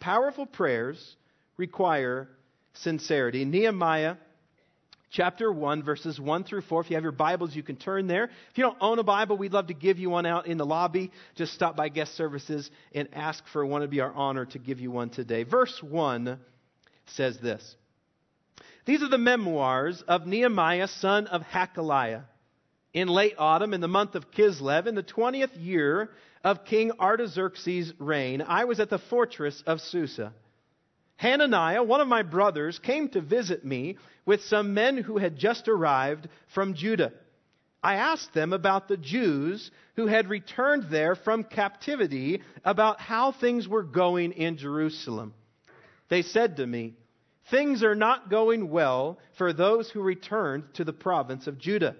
Powerful 0.00 0.46
prayers 0.46 1.16
require 1.56 2.28
sincerity. 2.74 3.44
Nehemiah 3.44 4.16
chapter 5.10 5.52
1, 5.52 5.82
verses 5.82 6.20
1 6.20 6.44
through 6.44 6.62
4. 6.62 6.82
If 6.82 6.90
you 6.90 6.96
have 6.96 7.02
your 7.02 7.12
Bibles, 7.12 7.54
you 7.54 7.62
can 7.62 7.76
turn 7.76 8.06
there. 8.06 8.24
If 8.24 8.58
you 8.58 8.64
don't 8.64 8.78
own 8.80 8.98
a 8.98 9.02
Bible, 9.02 9.36
we'd 9.36 9.52
love 9.52 9.66
to 9.66 9.74
give 9.74 9.98
you 9.98 10.10
one 10.10 10.26
out 10.26 10.46
in 10.46 10.56
the 10.56 10.66
lobby. 10.66 11.10
Just 11.34 11.52
stop 11.52 11.76
by 11.76 11.88
guest 11.88 12.16
services 12.16 12.70
and 12.94 13.08
ask 13.12 13.44
for 13.52 13.64
one. 13.66 13.82
It'd 13.82 13.90
be 13.90 14.00
our 14.00 14.12
honor 14.12 14.46
to 14.46 14.58
give 14.58 14.80
you 14.80 14.90
one 14.90 15.10
today. 15.10 15.42
Verse 15.42 15.82
1 15.82 16.38
says 17.06 17.38
this 17.38 17.76
These 18.86 19.02
are 19.02 19.08
the 19.08 19.18
memoirs 19.18 20.02
of 20.06 20.26
Nehemiah, 20.26 20.88
son 20.88 21.26
of 21.26 21.42
Hachaliah. 21.42 22.24
In 22.92 23.06
late 23.06 23.34
autumn, 23.38 23.72
in 23.72 23.80
the 23.80 23.88
month 23.88 24.16
of 24.16 24.32
Kislev, 24.32 24.88
in 24.88 24.96
the 24.96 25.02
20th 25.02 25.50
year 25.56 26.10
of 26.42 26.64
King 26.64 26.90
Artaxerxes' 26.98 27.92
reign, 28.00 28.42
I 28.42 28.64
was 28.64 28.80
at 28.80 28.90
the 28.90 28.98
fortress 28.98 29.62
of 29.64 29.80
Susa. 29.80 30.32
Hananiah, 31.20 31.82
one 31.82 32.00
of 32.00 32.08
my 32.08 32.22
brothers, 32.22 32.78
came 32.78 33.08
to 33.10 33.20
visit 33.20 33.62
me 33.62 33.98
with 34.30 34.44
some 34.44 34.74
men 34.74 34.96
who 34.96 35.18
had 35.18 35.36
just 35.36 35.66
arrived 35.66 36.28
from 36.54 36.74
Judah. 36.74 37.12
I 37.82 37.94
asked 37.96 38.32
them 38.32 38.52
about 38.52 38.86
the 38.86 38.96
Jews 38.96 39.72
who 39.96 40.06
had 40.06 40.30
returned 40.30 40.84
there 40.88 41.16
from 41.16 41.42
captivity, 41.42 42.40
about 42.64 43.00
how 43.00 43.32
things 43.32 43.66
were 43.66 43.82
going 43.82 44.30
in 44.30 44.56
Jerusalem. 44.56 45.34
They 46.10 46.22
said 46.22 46.58
to 46.58 46.66
me, 46.68 46.94
Things 47.50 47.82
are 47.82 47.96
not 47.96 48.30
going 48.30 48.70
well 48.70 49.18
for 49.36 49.52
those 49.52 49.90
who 49.90 50.00
returned 50.00 50.74
to 50.74 50.84
the 50.84 50.92
province 50.92 51.48
of 51.48 51.58
Judah. 51.58 51.96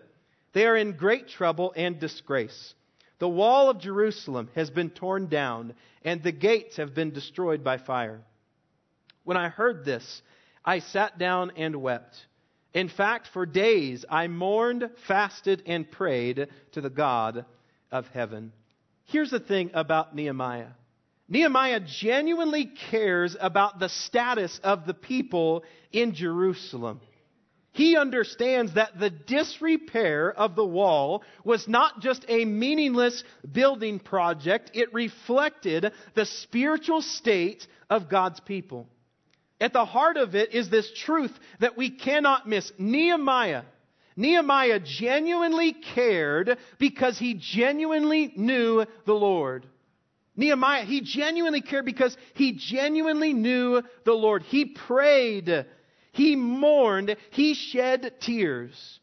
They 0.52 0.66
are 0.66 0.76
in 0.76 0.96
great 0.96 1.26
trouble 1.26 1.72
and 1.74 1.98
disgrace. 1.98 2.74
The 3.18 3.28
wall 3.28 3.70
of 3.70 3.80
Jerusalem 3.80 4.50
has 4.54 4.70
been 4.70 4.90
torn 4.90 5.26
down, 5.26 5.74
and 6.04 6.22
the 6.22 6.30
gates 6.30 6.76
have 6.76 6.94
been 6.94 7.10
destroyed 7.10 7.64
by 7.64 7.78
fire. 7.78 8.20
When 9.24 9.36
I 9.36 9.48
heard 9.48 9.84
this, 9.84 10.22
I 10.64 10.80
sat 10.80 11.18
down 11.18 11.52
and 11.56 11.76
wept. 11.76 12.26
In 12.72 12.88
fact, 12.88 13.28
for 13.32 13.46
days 13.46 14.04
I 14.08 14.28
mourned, 14.28 14.88
fasted, 15.06 15.62
and 15.66 15.90
prayed 15.90 16.48
to 16.72 16.80
the 16.80 16.90
God 16.90 17.44
of 17.90 18.06
heaven. 18.08 18.52
Here's 19.06 19.30
the 19.30 19.40
thing 19.40 19.70
about 19.74 20.14
Nehemiah 20.14 20.68
Nehemiah 21.28 21.80
genuinely 21.80 22.72
cares 22.90 23.36
about 23.38 23.78
the 23.78 23.88
status 23.88 24.60
of 24.64 24.84
the 24.84 24.94
people 24.94 25.62
in 25.92 26.12
Jerusalem. 26.12 27.00
He 27.72 27.96
understands 27.96 28.74
that 28.74 28.98
the 28.98 29.10
disrepair 29.10 30.32
of 30.32 30.56
the 30.56 30.66
wall 30.66 31.22
was 31.44 31.68
not 31.68 32.00
just 32.00 32.24
a 32.28 32.44
meaningless 32.44 33.22
building 33.50 34.00
project, 34.00 34.72
it 34.74 34.92
reflected 34.92 35.92
the 36.14 36.26
spiritual 36.26 37.00
state 37.00 37.64
of 37.88 38.08
God's 38.08 38.40
people. 38.40 38.88
At 39.60 39.72
the 39.72 39.84
heart 39.84 40.16
of 40.16 40.34
it 40.34 40.54
is 40.54 40.70
this 40.70 40.90
truth 40.92 41.32
that 41.58 41.76
we 41.76 41.90
cannot 41.90 42.48
miss. 42.48 42.72
Nehemiah. 42.78 43.64
Nehemiah 44.16 44.80
genuinely 44.80 45.72
cared 45.72 46.58
because 46.78 47.18
he 47.18 47.34
genuinely 47.34 48.32
knew 48.36 48.84
the 49.06 49.14
Lord. 49.14 49.66
Nehemiah, 50.36 50.84
he 50.84 51.00
genuinely 51.02 51.60
cared 51.60 51.84
because 51.84 52.16
he 52.34 52.52
genuinely 52.52 53.34
knew 53.34 53.82
the 54.04 54.12
Lord. 54.12 54.42
He 54.42 54.64
prayed, 54.64 55.66
he 56.12 56.36
mourned, 56.36 57.16
he 57.30 57.54
shed 57.54 58.14
tears. 58.20 58.99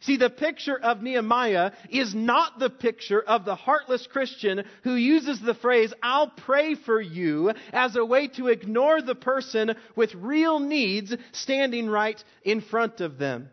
See, 0.00 0.16
the 0.16 0.30
picture 0.30 0.78
of 0.78 1.02
Nehemiah 1.02 1.72
is 1.90 2.14
not 2.14 2.58
the 2.58 2.70
picture 2.70 3.20
of 3.20 3.44
the 3.44 3.54
heartless 3.54 4.06
Christian 4.06 4.64
who 4.82 4.94
uses 4.94 5.40
the 5.40 5.54
phrase, 5.54 5.92
I'll 6.02 6.30
pray 6.30 6.74
for 6.74 6.98
you, 7.00 7.52
as 7.72 7.96
a 7.96 8.04
way 8.04 8.28
to 8.28 8.48
ignore 8.48 9.02
the 9.02 9.14
person 9.14 9.74
with 9.96 10.14
real 10.14 10.58
needs 10.58 11.14
standing 11.32 11.88
right 11.90 12.22
in 12.44 12.62
front 12.62 13.02
of 13.02 13.18
them. 13.18 13.50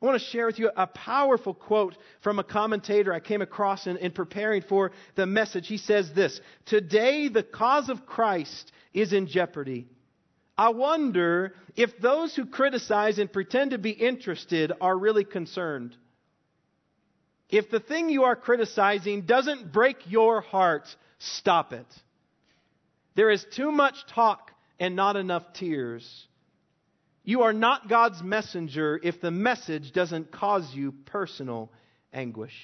I 0.00 0.06
want 0.06 0.18
to 0.18 0.26
share 0.28 0.46
with 0.46 0.58
you 0.58 0.70
a 0.74 0.86
powerful 0.86 1.52
quote 1.52 1.94
from 2.22 2.38
a 2.38 2.44
commentator 2.44 3.12
I 3.12 3.20
came 3.20 3.42
across 3.42 3.86
in, 3.86 3.98
in, 3.98 4.12
preparing 4.12 4.62
for 4.62 4.92
the 5.14 5.26
message. 5.26 5.68
He 5.68 5.76
says 5.76 6.10
this 6.14 6.40
Today, 6.64 7.28
the 7.28 7.42
cause 7.42 7.90
of 7.90 8.06
Christ 8.06 8.72
is 8.94 9.12
in 9.12 9.26
jeopardy. 9.26 9.86
I 10.56 10.70
wonder 10.70 11.54
if 11.76 11.98
those 11.98 12.34
who 12.34 12.46
criticize 12.46 13.18
and 13.18 13.32
pretend 13.32 13.70
to 13.70 13.78
be 13.78 13.90
interested 13.90 14.72
are 14.80 14.96
really 14.96 15.24
concerned. 15.24 15.96
If 17.48 17.70
the 17.70 17.80
thing 17.80 18.10
you 18.10 18.24
are 18.24 18.36
criticizing 18.36 19.22
doesn't 19.22 19.72
break 19.72 19.96
your 20.06 20.40
heart, 20.40 20.94
stop 21.18 21.72
it. 21.72 21.86
There 23.16 23.30
is 23.30 23.44
too 23.56 23.72
much 23.72 24.06
talk 24.06 24.52
and 24.78 24.94
not 24.94 25.16
enough 25.16 25.52
tears. 25.54 26.26
You 27.24 27.42
are 27.42 27.52
not 27.52 27.88
God's 27.88 28.22
messenger 28.22 28.98
if 29.02 29.20
the 29.20 29.30
message 29.30 29.92
doesn't 29.92 30.30
cause 30.30 30.72
you 30.74 30.92
personal 31.06 31.70
anguish. 32.12 32.54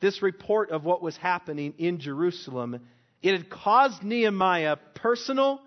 This 0.00 0.22
report 0.22 0.70
of 0.70 0.84
what 0.84 1.02
was 1.02 1.16
happening 1.16 1.74
in 1.78 1.98
Jerusalem, 1.98 2.80
it 3.22 3.32
had 3.32 3.50
caused 3.50 4.02
Nehemiah 4.02 4.76
personal 4.94 5.60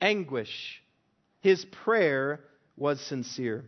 anguish. 0.00 0.82
His 1.40 1.64
prayer 1.64 2.40
was 2.76 3.00
sincere. 3.00 3.64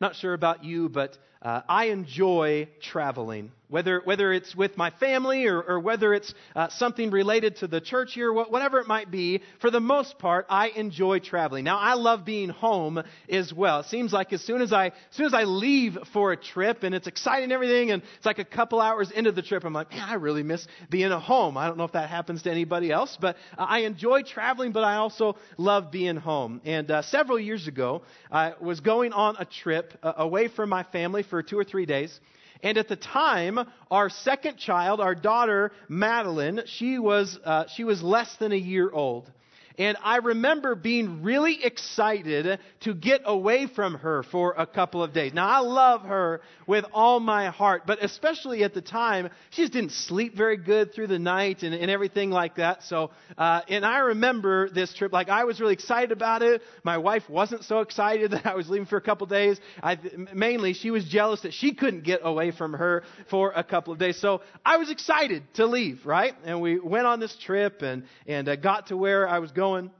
Not 0.00 0.16
sure 0.16 0.34
about 0.34 0.64
you, 0.64 0.88
but 0.88 1.16
uh, 1.42 1.62
I 1.68 1.86
enjoy 1.86 2.68
traveling 2.80 3.52
whether, 3.68 4.00
whether 4.04 4.32
it's 4.32 4.54
with 4.54 4.76
my 4.76 4.90
family 4.90 5.46
or, 5.46 5.60
or 5.60 5.80
whether 5.80 6.14
it's 6.14 6.32
uh, 6.54 6.68
something 6.70 7.10
related 7.10 7.56
to 7.56 7.66
the 7.66 7.80
church 7.80 8.12
here, 8.14 8.32
whatever 8.32 8.78
it 8.78 8.86
might 8.86 9.10
be, 9.10 9.42
for 9.60 9.70
the 9.70 9.80
most 9.80 10.18
part, 10.18 10.46
I 10.48 10.68
enjoy 10.68 11.18
traveling. 11.18 11.64
Now, 11.64 11.78
I 11.78 11.94
love 11.94 12.24
being 12.24 12.48
home 12.48 13.02
as 13.28 13.52
well. 13.52 13.80
It 13.80 13.86
seems 13.86 14.12
like 14.12 14.32
as 14.32 14.42
soon 14.42 14.62
as 14.62 14.72
I, 14.72 14.86
as 14.86 14.92
soon 15.10 15.26
as 15.26 15.34
I 15.34 15.44
leave 15.44 15.98
for 16.12 16.32
a 16.32 16.36
trip 16.36 16.82
and 16.82 16.94
it's 16.94 17.06
exciting 17.06 17.44
and 17.44 17.52
everything, 17.52 17.90
and 17.90 18.02
it's 18.16 18.26
like 18.26 18.38
a 18.38 18.44
couple 18.44 18.80
hours 18.80 19.10
into 19.10 19.32
the 19.32 19.42
trip, 19.42 19.64
I'm 19.64 19.72
like, 19.72 19.90
man, 19.90 20.08
I 20.08 20.14
really 20.14 20.42
miss 20.42 20.66
being 20.90 21.12
at 21.12 21.20
home. 21.20 21.56
I 21.56 21.66
don't 21.66 21.76
know 21.76 21.84
if 21.84 21.92
that 21.92 22.08
happens 22.08 22.42
to 22.42 22.50
anybody 22.50 22.92
else, 22.92 23.16
but 23.20 23.36
I 23.58 23.80
enjoy 23.80 24.22
traveling, 24.22 24.72
but 24.72 24.84
I 24.84 24.96
also 24.96 25.36
love 25.58 25.90
being 25.90 26.16
home. 26.16 26.60
And 26.64 26.90
uh, 26.90 27.02
several 27.02 27.38
years 27.38 27.66
ago, 27.66 28.02
I 28.30 28.54
was 28.60 28.80
going 28.80 29.12
on 29.12 29.36
a 29.38 29.44
trip 29.44 29.92
uh, 30.02 30.12
away 30.16 30.48
from 30.48 30.68
my 30.68 30.84
family 30.84 31.22
for 31.22 31.42
two 31.42 31.58
or 31.58 31.64
three 31.64 31.86
days. 31.86 32.18
And 32.62 32.78
at 32.78 32.88
the 32.88 32.96
time, 32.96 33.58
our 33.90 34.08
second 34.08 34.56
child, 34.56 35.00
our 35.00 35.14
daughter 35.14 35.72
Madeline, 35.88 36.62
she 36.66 36.98
was, 36.98 37.38
uh, 37.44 37.64
she 37.68 37.84
was 37.84 38.02
less 38.02 38.34
than 38.36 38.52
a 38.52 38.56
year 38.56 38.90
old. 38.90 39.30
And 39.78 39.96
I 40.02 40.16
remember 40.16 40.74
being 40.74 41.22
really 41.22 41.62
excited 41.62 42.58
to 42.80 42.94
get 42.94 43.22
away 43.24 43.66
from 43.66 43.94
her 43.94 44.22
for 44.22 44.54
a 44.56 44.66
couple 44.66 45.02
of 45.02 45.12
days. 45.12 45.34
Now, 45.34 45.48
I 45.48 45.58
love 45.58 46.02
her 46.02 46.40
with 46.66 46.86
all 46.92 47.20
my 47.20 47.50
heart, 47.50 47.82
but 47.86 48.02
especially 48.02 48.64
at 48.64 48.72
the 48.72 48.80
time, 48.80 49.28
she 49.50 49.62
just 49.62 49.72
didn't 49.72 49.92
sleep 49.92 50.34
very 50.34 50.56
good 50.56 50.94
through 50.94 51.08
the 51.08 51.18
night 51.18 51.62
and, 51.62 51.74
and 51.74 51.90
everything 51.90 52.30
like 52.30 52.56
that. 52.56 52.84
So, 52.84 53.10
uh, 53.36 53.60
and 53.68 53.84
I 53.84 53.98
remember 53.98 54.70
this 54.70 54.94
trip, 54.94 55.12
like 55.12 55.28
I 55.28 55.44
was 55.44 55.60
really 55.60 55.74
excited 55.74 56.10
about 56.10 56.42
it. 56.42 56.62
My 56.82 56.96
wife 56.96 57.28
wasn't 57.28 57.64
so 57.64 57.80
excited 57.80 58.30
that 58.30 58.46
I 58.46 58.54
was 58.54 58.70
leaving 58.70 58.86
for 58.86 58.96
a 58.96 59.02
couple 59.02 59.26
of 59.26 59.30
days. 59.30 59.60
I, 59.82 59.98
mainly, 60.32 60.72
she 60.72 60.90
was 60.90 61.04
jealous 61.04 61.42
that 61.42 61.52
she 61.52 61.74
couldn't 61.74 62.04
get 62.04 62.20
away 62.22 62.50
from 62.50 62.72
her 62.72 63.02
for 63.28 63.52
a 63.54 63.62
couple 63.62 63.92
of 63.92 63.98
days. 63.98 64.18
So 64.18 64.40
I 64.64 64.78
was 64.78 64.90
excited 64.90 65.42
to 65.54 65.66
leave, 65.66 66.06
right? 66.06 66.34
And 66.44 66.62
we 66.62 66.78
went 66.78 67.06
on 67.06 67.20
this 67.20 67.36
trip 67.36 67.82
and, 67.82 68.04
and 68.26 68.48
uh, 68.48 68.56
got 68.56 68.86
to 68.86 68.96
where 68.96 69.28
I 69.28 69.38
was 69.40 69.52
going 69.52 69.65
going. 69.66 69.90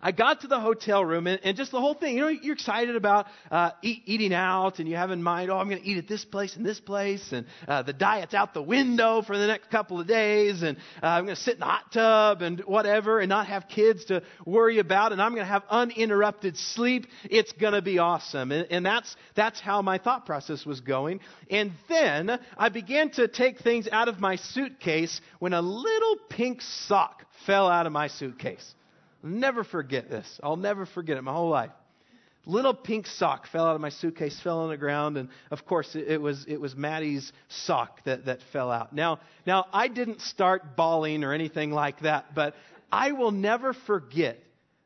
I 0.00 0.12
got 0.12 0.42
to 0.42 0.46
the 0.48 0.60
hotel 0.60 1.04
room 1.04 1.26
and, 1.26 1.40
and 1.42 1.56
just 1.56 1.70
the 1.70 1.80
whole 1.80 1.94
thing. 1.94 2.16
You 2.16 2.22
know, 2.22 2.28
you're 2.28 2.54
excited 2.54 2.96
about 2.96 3.26
uh, 3.50 3.70
eat, 3.82 4.02
eating 4.06 4.34
out, 4.34 4.78
and 4.78 4.88
you 4.88 4.96
have 4.96 5.10
in 5.10 5.22
mind, 5.22 5.50
oh, 5.50 5.56
I'm 5.56 5.68
going 5.68 5.80
to 5.80 5.88
eat 5.88 5.98
at 5.98 6.08
this 6.08 6.24
place 6.24 6.56
and 6.56 6.64
this 6.64 6.80
place, 6.80 7.32
and 7.32 7.46
uh, 7.66 7.82
the 7.82 7.92
diet's 7.92 8.34
out 8.34 8.54
the 8.54 8.62
window 8.62 9.22
for 9.22 9.36
the 9.36 9.46
next 9.46 9.70
couple 9.70 10.00
of 10.00 10.06
days, 10.06 10.62
and 10.62 10.76
uh, 11.02 11.06
I'm 11.06 11.24
going 11.24 11.36
to 11.36 11.40
sit 11.40 11.54
in 11.54 11.60
the 11.60 11.66
hot 11.66 11.92
tub 11.92 12.42
and 12.42 12.60
whatever, 12.60 13.20
and 13.20 13.28
not 13.28 13.46
have 13.46 13.68
kids 13.68 14.06
to 14.06 14.22
worry 14.44 14.78
about, 14.78 15.12
and 15.12 15.20
I'm 15.20 15.32
going 15.32 15.44
to 15.44 15.52
have 15.52 15.64
uninterrupted 15.68 16.56
sleep. 16.56 17.06
It's 17.24 17.52
going 17.52 17.74
to 17.74 17.82
be 17.82 17.98
awesome, 17.98 18.52
and, 18.52 18.66
and 18.70 18.84
that's 18.84 19.16
that's 19.34 19.60
how 19.60 19.82
my 19.82 19.98
thought 19.98 20.26
process 20.26 20.64
was 20.66 20.80
going. 20.80 21.20
And 21.50 21.72
then 21.88 22.38
I 22.56 22.68
began 22.68 23.10
to 23.12 23.28
take 23.28 23.60
things 23.60 23.88
out 23.90 24.08
of 24.08 24.20
my 24.20 24.36
suitcase 24.36 25.20
when 25.38 25.52
a 25.52 25.62
little 25.62 26.16
pink 26.28 26.60
sock 26.62 27.24
fell 27.46 27.68
out 27.68 27.86
of 27.86 27.92
my 27.92 28.08
suitcase. 28.08 28.74
Never 29.26 29.64
forget 29.64 30.08
this. 30.08 30.40
I'll 30.42 30.56
never 30.56 30.86
forget 30.86 31.16
it 31.16 31.22
my 31.22 31.32
whole 31.32 31.50
life. 31.50 31.70
Little 32.48 32.74
pink 32.74 33.08
sock 33.08 33.48
fell 33.48 33.66
out 33.66 33.74
of 33.74 33.80
my 33.80 33.88
suitcase, 33.88 34.40
fell 34.40 34.60
on 34.60 34.68
the 34.68 34.76
ground, 34.76 35.16
and 35.16 35.28
of 35.50 35.66
course 35.66 35.96
it, 35.96 36.06
it 36.06 36.20
was 36.20 36.44
it 36.46 36.60
was 36.60 36.76
Maddie's 36.76 37.32
sock 37.48 38.04
that, 38.04 38.26
that 38.26 38.38
fell 38.52 38.70
out. 38.70 38.92
Now 38.92 39.18
now 39.44 39.66
I 39.72 39.88
didn't 39.88 40.20
start 40.20 40.76
bawling 40.76 41.24
or 41.24 41.32
anything 41.32 41.72
like 41.72 42.00
that, 42.00 42.36
but 42.36 42.54
I 42.92 43.12
will 43.12 43.32
never 43.32 43.72
forget 43.72 44.38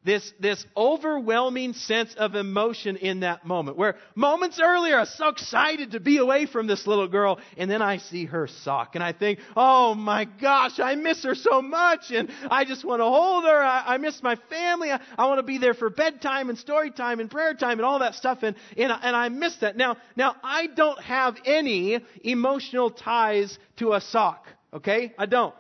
this, 0.03 0.33
this 0.41 0.65
overwhelming 0.77 1.75
sense 1.75 2.15
of 2.15 2.35
emotion 2.35 2.97
in 2.97 3.21
that 3.21 3.45
moment. 3.45 3.77
Where 3.77 3.97
moments 4.15 4.59
earlier, 4.63 4.97
I 4.97 5.01
was 5.01 5.15
so 5.17 5.29
excited 5.29 5.93
to 5.93 6.01
be 6.01 6.17
away 6.17 6.47
from 6.47 6.67
this 6.67 6.87
little 6.87 7.09
girl, 7.09 7.39
and 7.59 7.71
then 7.71 7.83
I 7.83 7.99
see 7.99 8.25
her 8.25 8.47
sock, 8.47 8.95
and 8.95 9.05
I 9.05 9.13
think, 9.13 9.41
oh 9.55 9.95
my 9.95 10.25
gosh, 10.25 10.81
I 10.81 10.95
miss 10.95 11.23
her 11.25 11.35
so 11.35 11.61
much, 11.61 12.11
and 12.11 12.31
I 12.51 12.65
just 12.65 12.83
want 12.85 13.01
to 13.01 13.05
hold 13.05 13.45
her. 13.45 13.63
I, 13.63 13.95
I 13.95 13.99
miss 13.99 14.23
my 14.23 14.37
family. 14.49 14.91
I, 14.91 15.01
I 15.19 15.27
want 15.27 15.39
to 15.39 15.43
be 15.43 15.59
there 15.59 15.75
for 15.75 15.91
bedtime 15.91 16.49
and 16.49 16.59
story 16.59 16.91
time 16.91 17.21
and 17.21 17.31
prayer 17.31 17.53
time 17.53 17.79
and 17.79 17.83
all 17.83 17.99
that 17.99 18.15
stuff, 18.15 18.39
and, 18.43 18.57
and, 18.79 18.91
and 18.91 19.15
I 19.15 19.29
miss 19.29 19.57
that. 19.57 19.77
Now, 19.77 19.99
now, 20.17 20.37
I 20.43 20.67
don't 20.67 21.01
have 21.03 21.37
any 21.45 22.01
emotional 22.23 22.91
ties 22.91 23.59
to 23.77 23.93
a 23.93 24.01
sock, 24.01 24.47
okay? 24.73 25.13
I 25.19 25.27
don't. 25.27 25.55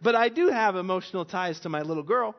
But 0.00 0.14
I 0.14 0.30
do 0.30 0.48
have 0.48 0.76
emotional 0.76 1.26
ties 1.26 1.60
to 1.60 1.68
my 1.68 1.82
little 1.82 2.02
girl. 2.04 2.34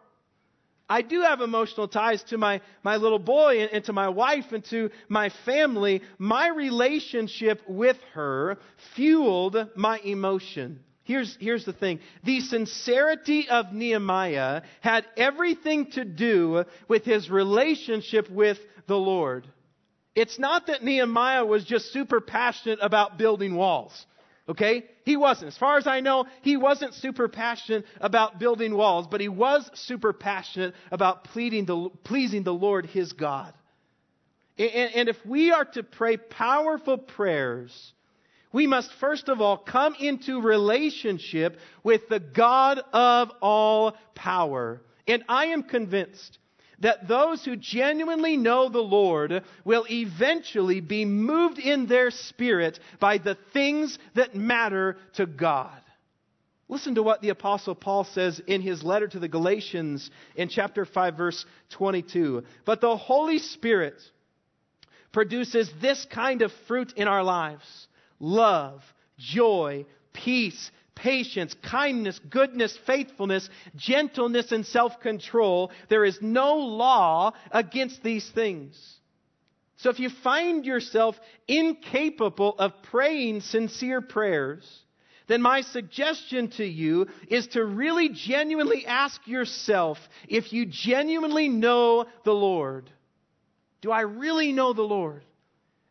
I 0.89 1.03
do 1.03 1.22
have 1.22 1.41
emotional 1.41 1.88
ties 1.88 2.24
to 2.24 2.38
my, 2.38 2.62
my 2.84 2.98
little 2.98 3.19
boy 3.19 3.62
and, 3.62 3.72
and, 3.72 3.86
to 3.86 3.93
my 3.93 4.10
wife 4.10 4.51
and 4.51 4.65
to 4.65 4.89
my 5.08 5.29
family. 5.46 6.01
My 6.17 6.50
relationship 6.50 7.62
with 7.67 7.98
her 8.13 8.58
fueled 8.96 9.69
my 9.75 10.00
emotion. 10.00 10.79
Here's, 11.03 11.38
here's 11.39 11.65
the 11.65 11.74
thing. 11.74 12.00
The 12.24 12.39
sincerity 12.39 13.50
of 13.50 13.72
Nehemiah 13.72 14.63
had 14.81 15.05
everything 15.15 15.91
to 15.91 16.05
do 16.05 16.65
with 16.88 17.03
his 17.03 17.29
relationship 17.29 18.29
with 18.29 18.58
the 18.88 18.98
Lord. 18.98 19.48
It's 20.15 20.38
not 20.38 20.67
that 20.67 20.84
Nehemiah 20.84 21.46
was 21.46 21.63
just 21.63 21.93
super 21.93 22.19
passionate 22.19 22.79
about 22.81 23.17
building 23.17 23.55
walls. 23.55 24.05
Okay? 24.50 24.86
He 25.06 25.15
wasn't. 25.15 25.50
As 25.50 25.58
far 25.58 25.77
as 25.77 25.86
I 25.86 26.00
know, 26.00 26.25
he 26.41 26.58
wasn't 26.58 26.96
super 26.96 27.27
passionate 27.27 27.86
about 28.01 28.39
building 28.39 28.75
walls, 28.75 29.06
but 29.10 29.22
he 29.22 29.29
was 29.29 29.70
super 29.75 30.12
passionate 30.12 30.74
about 30.91 31.24
the, 31.34 31.89
pleasing 32.03 32.44
the 32.44 32.53
Lord 32.53 32.88
his 32.88 33.13
God. 33.13 33.53
And, 34.58 34.72
and 34.96 35.10
if 35.10 35.24
we 35.24 35.51
are 35.51 35.65
to 35.65 35.84
pray 35.84 36.18
powerful 36.18 36.98
prayers, 36.98 37.94
we 38.51 38.65
must 38.65 38.91
first 38.94 39.29
of 39.29 39.39
all 39.39 39.56
come 39.56 39.94
into 40.00 40.41
relationship 40.41 41.58
with 41.84 42.10
the 42.10 42.20
God 42.20 42.82
of 42.91 43.29
all 43.41 43.96
power. 44.15 44.82
And 45.08 45.24
I 45.29 45.46
am 45.48 45.62
convinced 45.62 46.39
that 46.81 47.07
those 47.07 47.43
who 47.43 47.55
genuinely 47.55 48.38
know 48.38 48.69
the 48.69 48.79
Lord 48.79 49.43
will 49.63 49.86
eventually 49.89 50.81
be 50.81 51.05
moved 51.05 51.59
in 51.59 51.88
their 51.88 52.12
spirit 52.12 52.79
by 53.00 53.17
the 53.17 53.38
things 53.53 53.98
that 54.15 54.36
matter 54.36 54.98
to 55.13 55.25
God. 55.25 55.79
Listen 56.67 56.95
to 56.95 57.03
what 57.03 57.21
the 57.21 57.29
Apostle 57.29 57.74
Paul 57.74 58.03
says 58.03 58.39
in 58.45 58.62
his 58.62 58.83
letter 58.83 59.07
to 59.07 59.19
the 59.19 59.27
Galatians 59.27 60.09
in 60.36 60.50
chapter 60.50 60.86
5, 60.86 61.17
verse 61.17 61.45
22. 61.71 62.43
But 62.63 62.79
the 62.79 62.95
Holy 62.95 63.39
Spirit 63.39 63.95
produces 65.12 65.71
this 65.81 66.05
kind 66.05 66.43
of 66.43 66.51
fruit 66.67 66.93
in 66.95 67.07
our 67.07 67.24
lives 67.24 67.88
love, 68.19 68.83
joy, 69.17 69.86
peace, 70.13 70.71
patience, 71.00 71.56
kindness, 71.63 72.20
goodness, 72.29 72.77
faithfulness, 72.86 73.50
gentleness, 73.75 74.51
and 74.51 74.65
self 74.65 75.00
control. 75.00 75.72
There 75.89 76.06
is 76.06 76.20
no 76.22 76.56
law 76.58 77.34
against 77.51 78.03
these 78.03 78.29
things. 78.29 78.77
So 79.77 79.89
if 79.89 80.00
you 80.00 80.10
find 80.10 80.65
yourself 80.65 81.18
incapable 81.48 82.56
of 82.60 82.74
praying 82.84 83.41
sincere 83.41 84.01
prayers, 84.01 84.68
then 85.27 85.41
my 85.41 85.62
suggestion 85.62 86.50
to 86.58 86.65
you 86.65 87.08
is 87.29 87.48
to 87.50 87.63
really 87.63 88.10
genuinely 88.10 88.86
ask 88.86 89.25
yourself 89.25 89.98
if 90.27 90.51
you 90.51 90.65
genuinely 90.65 91.48
know 91.48 92.06
the 92.25 92.34
Lord. 92.34 92.89
Do 93.82 93.91
I 93.91 94.01
really 94.01 94.51
know 94.51 94.74
the 94.74 94.82
Lord? 94.82 95.24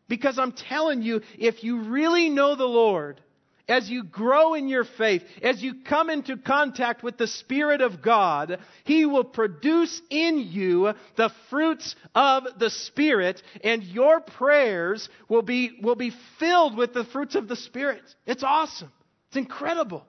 Because 0.06 0.38
I'm 0.38 0.52
telling 0.52 1.02
you, 1.02 1.22
if 1.38 1.64
you 1.64 1.82
really 1.82 2.28
know 2.28 2.56
the 2.56 2.64
Lord, 2.64 3.22
as 3.68 3.90
you 3.90 4.02
grow 4.02 4.54
in 4.54 4.68
your 4.68 4.84
faith, 4.84 5.22
as 5.42 5.62
you 5.62 5.74
come 5.84 6.08
into 6.08 6.36
contact 6.36 7.02
with 7.02 7.18
the 7.18 7.26
Spirit 7.26 7.80
of 7.80 8.00
God, 8.00 8.58
He 8.84 9.04
will 9.04 9.24
produce 9.24 10.00
in 10.08 10.38
you 10.38 10.92
the 11.16 11.30
fruits 11.50 11.94
of 12.14 12.44
the 12.58 12.70
Spirit, 12.70 13.42
and 13.62 13.82
your 13.82 14.20
prayers 14.20 15.08
will 15.28 15.42
be, 15.42 15.78
will 15.82 15.96
be 15.96 16.12
filled 16.38 16.76
with 16.76 16.94
the 16.94 17.04
fruits 17.04 17.34
of 17.34 17.48
the 17.48 17.56
Spirit. 17.56 18.02
It's 18.26 18.42
awesome. 18.42 18.90
It's 19.28 19.36
incredible. 19.36 20.06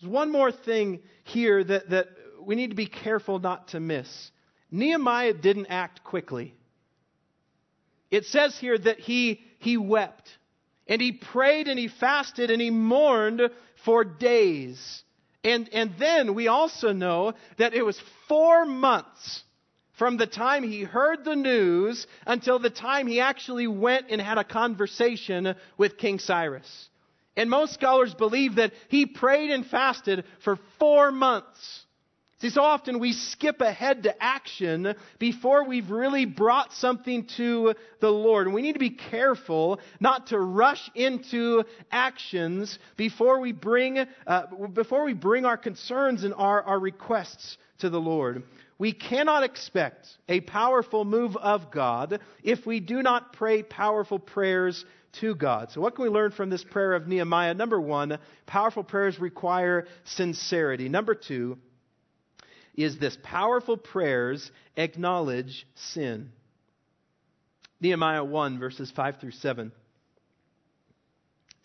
There's 0.00 0.12
one 0.12 0.30
more 0.30 0.52
thing 0.52 1.00
here 1.24 1.64
that, 1.64 1.90
that 1.90 2.08
we 2.42 2.54
need 2.54 2.70
to 2.70 2.76
be 2.76 2.86
careful 2.86 3.38
not 3.38 3.68
to 3.68 3.80
miss. 3.80 4.30
Nehemiah 4.70 5.34
didn't 5.34 5.66
act 5.66 6.04
quickly. 6.04 6.54
It 8.10 8.24
says 8.26 8.58
here 8.58 8.76
that 8.76 8.98
he, 8.98 9.40
he 9.58 9.76
wept. 9.76 10.28
And 10.86 11.00
he 11.00 11.12
prayed 11.12 11.68
and 11.68 11.78
he 11.78 11.88
fasted 11.88 12.50
and 12.50 12.60
he 12.60 12.70
mourned 12.70 13.42
for 13.84 14.04
days. 14.04 15.02
And, 15.42 15.68
and 15.72 15.92
then 15.98 16.34
we 16.34 16.48
also 16.48 16.92
know 16.92 17.34
that 17.56 17.74
it 17.74 17.82
was 17.82 18.00
four 18.28 18.66
months 18.66 19.42
from 19.92 20.16
the 20.16 20.26
time 20.26 20.62
he 20.62 20.82
heard 20.82 21.24
the 21.24 21.36
news 21.36 22.06
until 22.26 22.58
the 22.58 22.70
time 22.70 23.06
he 23.06 23.20
actually 23.20 23.66
went 23.66 24.06
and 24.10 24.20
had 24.20 24.38
a 24.38 24.44
conversation 24.44 25.54
with 25.76 25.98
King 25.98 26.18
Cyrus. 26.18 26.88
And 27.36 27.48
most 27.48 27.74
scholars 27.74 28.14
believe 28.14 28.56
that 28.56 28.72
he 28.88 29.06
prayed 29.06 29.50
and 29.50 29.64
fasted 29.66 30.24
for 30.42 30.58
four 30.78 31.12
months. 31.12 31.84
See, 32.40 32.48
so 32.48 32.62
often 32.62 33.00
we 33.00 33.12
skip 33.12 33.60
ahead 33.60 34.04
to 34.04 34.22
action 34.22 34.94
before 35.18 35.66
we've 35.66 35.90
really 35.90 36.24
brought 36.24 36.72
something 36.72 37.26
to 37.36 37.74
the 38.00 38.08
Lord. 38.08 38.46
And 38.46 38.54
we 38.54 38.62
need 38.62 38.72
to 38.72 38.78
be 38.78 38.90
careful 38.90 39.78
not 40.00 40.28
to 40.28 40.40
rush 40.40 40.90
into 40.94 41.64
actions 41.92 42.78
before 42.96 43.40
we 43.40 43.52
bring, 43.52 43.98
uh, 44.26 44.46
before 44.72 45.04
we 45.04 45.12
bring 45.12 45.44
our 45.44 45.58
concerns 45.58 46.24
and 46.24 46.32
our, 46.32 46.62
our 46.62 46.78
requests 46.78 47.58
to 47.80 47.90
the 47.90 48.00
Lord. 48.00 48.42
We 48.78 48.92
cannot 48.94 49.42
expect 49.42 50.08
a 50.26 50.40
powerful 50.40 51.04
move 51.04 51.36
of 51.36 51.70
God 51.70 52.20
if 52.42 52.64
we 52.64 52.80
do 52.80 53.02
not 53.02 53.34
pray 53.34 53.62
powerful 53.62 54.18
prayers 54.18 54.82
to 55.20 55.34
God. 55.34 55.72
So, 55.72 55.82
what 55.82 55.94
can 55.94 56.04
we 56.04 56.10
learn 56.10 56.30
from 56.30 56.48
this 56.48 56.64
prayer 56.64 56.94
of 56.94 57.06
Nehemiah? 57.06 57.52
Number 57.52 57.78
one, 57.78 58.16
powerful 58.46 58.82
prayers 58.82 59.18
require 59.18 59.86
sincerity. 60.04 60.88
Number 60.88 61.14
two, 61.14 61.58
is 62.84 62.98
this 62.98 63.16
powerful 63.22 63.76
prayers 63.76 64.50
acknowledge 64.76 65.66
sin. 65.74 66.30
Nehemiah 67.80 68.24
1, 68.24 68.58
verses 68.58 68.90
5 68.90 69.20
through 69.20 69.30
7 69.32 69.72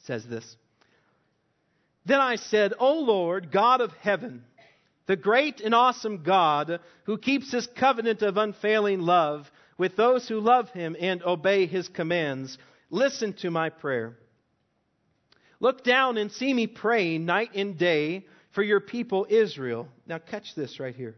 says 0.05 0.25
this 0.25 0.55
Then 2.05 2.19
I 2.19 2.35
said, 2.35 2.73
O 2.79 2.99
Lord, 2.99 3.51
God 3.51 3.81
of 3.81 3.91
heaven, 3.93 4.43
the 5.07 5.15
great 5.15 5.61
and 5.61 5.75
awesome 5.75 6.23
God 6.23 6.79
who 7.03 7.17
keeps 7.17 7.51
his 7.51 7.67
covenant 7.67 8.21
of 8.21 8.37
unfailing 8.37 9.01
love 9.01 9.51
with 9.77 9.95
those 9.95 10.27
who 10.27 10.39
love 10.39 10.69
him 10.69 10.95
and 10.99 11.21
obey 11.23 11.65
his 11.65 11.89
commands, 11.89 12.57
listen 12.89 13.33
to 13.33 13.51
my 13.51 13.69
prayer. 13.69 14.17
Look 15.59 15.83
down 15.83 16.17
and 16.17 16.31
see 16.31 16.53
me 16.53 16.67
praying 16.67 17.25
night 17.25 17.51
and 17.55 17.77
day 17.77 18.25
for 18.55 18.63
your 18.63 18.79
people 18.79 19.27
Israel. 19.29 19.87
Now, 20.07 20.17
catch 20.17 20.55
this 20.55 20.79
right 20.79 20.95
here. 20.95 21.15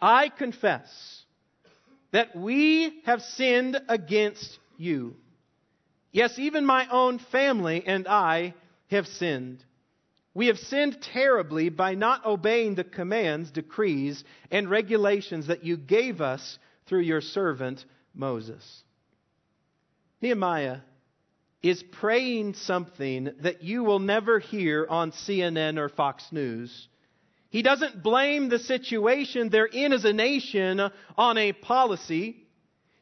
I 0.00 0.28
confess 0.28 1.22
that 2.10 2.36
we 2.36 3.00
have 3.06 3.22
sinned 3.22 3.80
against 3.88 4.58
you. 4.76 5.14
Yes, 6.10 6.38
even 6.38 6.66
my 6.66 6.86
own 6.90 7.18
family 7.18 7.84
and 7.86 8.06
I 8.06 8.54
have 8.90 9.06
sinned. 9.06 9.64
We 10.34 10.48
have 10.48 10.58
sinned 10.58 11.00
terribly 11.00 11.68
by 11.68 11.94
not 11.94 12.26
obeying 12.26 12.74
the 12.74 12.84
commands, 12.84 13.50
decrees, 13.50 14.22
and 14.50 14.68
regulations 14.68 15.46
that 15.46 15.64
you 15.64 15.76
gave 15.76 16.20
us 16.20 16.58
through 16.86 17.02
your 17.02 17.20
servant 17.20 17.84
Moses. 18.14 18.82
Nehemiah 20.20 20.78
is 21.62 21.82
praying 21.82 22.54
something 22.54 23.30
that 23.40 23.62
you 23.62 23.84
will 23.84 24.00
never 24.00 24.38
hear 24.38 24.86
on 24.88 25.12
CNN 25.12 25.78
or 25.78 25.88
Fox 25.88 26.24
News. 26.32 26.88
He 27.50 27.62
doesn't 27.62 28.02
blame 28.02 28.48
the 28.48 28.58
situation 28.58 29.48
they're 29.48 29.66
in 29.66 29.92
as 29.92 30.04
a 30.04 30.12
nation 30.12 30.80
on 31.16 31.38
a 31.38 31.52
policy. 31.52 32.46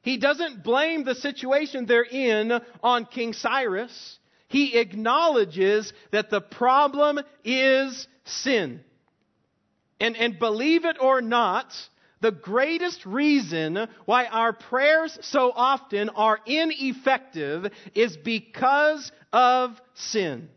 He 0.03 0.18
doesn't 0.18 0.62
blame 0.62 1.05
the 1.05 1.14
situation 1.14 1.87
they're 1.87 2.03
in 2.03 2.53
on 2.83 3.07
King 3.07 3.33
Cyrus. 3.33 4.18
He 4.49 4.77
acknowledges 4.77 5.92
that 6.11 6.31
the 6.31 6.40
problem 6.40 7.20
is 7.44 8.09
sin. 8.25 8.81
And, 10.01 10.16
and 10.16 10.38
believe 10.38 10.85
it 10.85 10.96
or 11.01 11.20
not, 11.20 11.73
the 12.21 12.31
greatest 12.31 13.07
reason 13.07 13.89
why 14.05 14.27
our 14.27 14.53
prayers 14.53 15.19
so 15.23 15.53
often 15.55 16.11
are 16.11 16.39
ineffective 16.47 17.73
is 17.95 18.17
because 18.17 19.11
of 19.33 19.81
sin. 19.95 20.49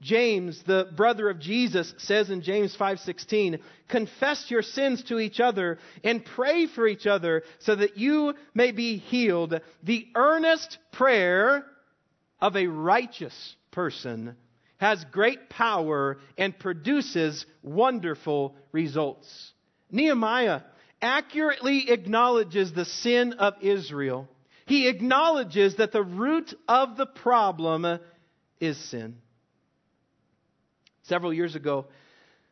James, 0.00 0.62
the 0.64 0.88
brother 0.94 1.30
of 1.30 1.40
Jesus, 1.40 1.94
says 1.98 2.30
in 2.30 2.42
James 2.42 2.76
5:16, 2.76 3.58
"Confess 3.88 4.50
your 4.50 4.62
sins 4.62 5.02
to 5.04 5.18
each 5.18 5.40
other 5.40 5.78
and 6.04 6.24
pray 6.24 6.66
for 6.66 6.86
each 6.86 7.06
other 7.06 7.44
so 7.60 7.74
that 7.74 7.96
you 7.96 8.34
may 8.54 8.72
be 8.72 8.98
healed. 8.98 9.58
The 9.82 10.06
earnest 10.14 10.78
prayer 10.92 11.66
of 12.40 12.56
a 12.56 12.66
righteous 12.66 13.56
person 13.70 14.36
has 14.78 15.02
great 15.06 15.48
power 15.48 16.18
and 16.36 16.58
produces 16.58 17.46
wonderful 17.62 18.54
results." 18.72 19.54
Nehemiah 19.90 20.60
accurately 21.00 21.90
acknowledges 21.90 22.72
the 22.72 22.84
sin 22.84 23.34
of 23.34 23.54
Israel. 23.60 24.28
He 24.66 24.88
acknowledges 24.88 25.76
that 25.76 25.92
the 25.92 26.02
root 26.02 26.52
of 26.66 26.96
the 26.96 27.06
problem 27.06 28.00
is 28.60 28.76
sin. 28.90 29.18
Several 31.04 31.32
years 31.32 31.54
ago, 31.54 31.86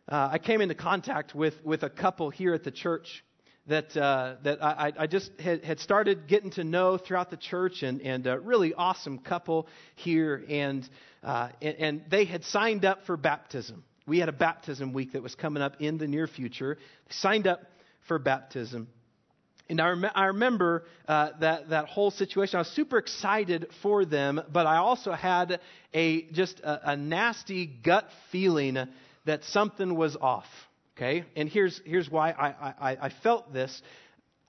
uh, 0.09 0.29
I 0.33 0.39
came 0.39 0.61
into 0.61 0.75
contact 0.75 1.35
with, 1.35 1.55
with 1.65 1.83
a 1.83 1.91
couple 1.91 2.31
here 2.31 2.55
at 2.55 2.63
the 2.63 2.71
church 2.71 3.25
that, 3.67 3.97
uh, 3.97 4.37
that 4.45 4.63
I, 4.63 4.93
I 4.99 5.07
just 5.07 5.31
had, 5.41 5.65
had 5.65 5.81
started 5.81 6.29
getting 6.29 6.51
to 6.51 6.65
know 6.65 6.99
throughout 6.99 7.31
the 7.31 7.37
church, 7.37 7.83
and, 7.83 8.03
and 8.03 8.27
a 8.27 8.39
really 8.39 8.75
awesome 8.75 9.19
couple 9.19 9.67
here. 9.95 10.45
And, 10.49 10.89
uh, 11.23 11.49
and, 11.63 11.77
and 11.79 12.03
they 12.11 12.27
had 12.27 12.45
signed 12.45 12.85
up 12.85 13.07
for 13.07 13.17
baptism. 13.17 13.83
We 14.07 14.19
had 14.19 14.29
a 14.29 14.33
baptism 14.33 14.93
week 14.93 15.13
that 15.13 15.23
was 15.23 15.35
coming 15.35 15.63
up 15.63 15.81
in 15.81 15.97
the 15.97 16.07
near 16.07 16.27
future. 16.27 16.77
They 17.09 17.15
signed 17.15 17.47
up 17.47 17.63
for 18.07 18.19
baptism. 18.19 18.89
And 19.69 19.81
I, 19.81 19.89
rem- 19.89 20.11
I 20.15 20.25
remember 20.27 20.85
uh, 21.09 21.31
that, 21.41 21.71
that 21.71 21.87
whole 21.87 22.11
situation. 22.11 22.57
I 22.57 22.61
was 22.61 22.69
super 22.69 22.99
excited 22.99 23.67
for 23.83 24.05
them, 24.05 24.41
but 24.53 24.67
I 24.67 24.77
also 24.77 25.13
had 25.13 25.61
a 25.95 26.23
just 26.33 26.61
a, 26.61 26.93
a 26.93 26.97
nasty 26.97 27.67
gut 27.67 28.09
feeling 28.31 28.77
that 29.25 29.45
something 29.45 29.95
was 29.95 30.17
off. 30.17 30.47
Okay? 30.97 31.25
And 31.35 31.49
here's, 31.49 31.81
here's 31.85 32.11
why 32.11 32.31
I, 32.31 32.49
I, 32.91 32.97
I 33.07 33.09
felt 33.23 33.53
this. 33.53 33.83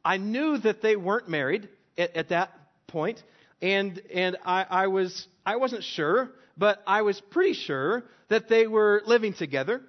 I 0.03 0.17
knew 0.17 0.57
that 0.59 0.81
they 0.81 0.95
weren't 0.95 1.29
married 1.29 1.69
at, 1.97 2.15
at 2.15 2.29
that 2.29 2.51
point, 2.87 3.23
and, 3.61 3.99
and 4.13 4.37
I, 4.45 4.65
I, 4.69 4.87
was, 4.87 5.27
I 5.45 5.55
wasn't 5.55 5.83
sure, 5.83 6.29
but 6.57 6.83
I 6.85 7.01
was 7.01 7.19
pretty 7.31 7.53
sure 7.53 8.03
that 8.27 8.47
they 8.49 8.67
were 8.67 9.01
living 9.05 9.33
together 9.33 9.81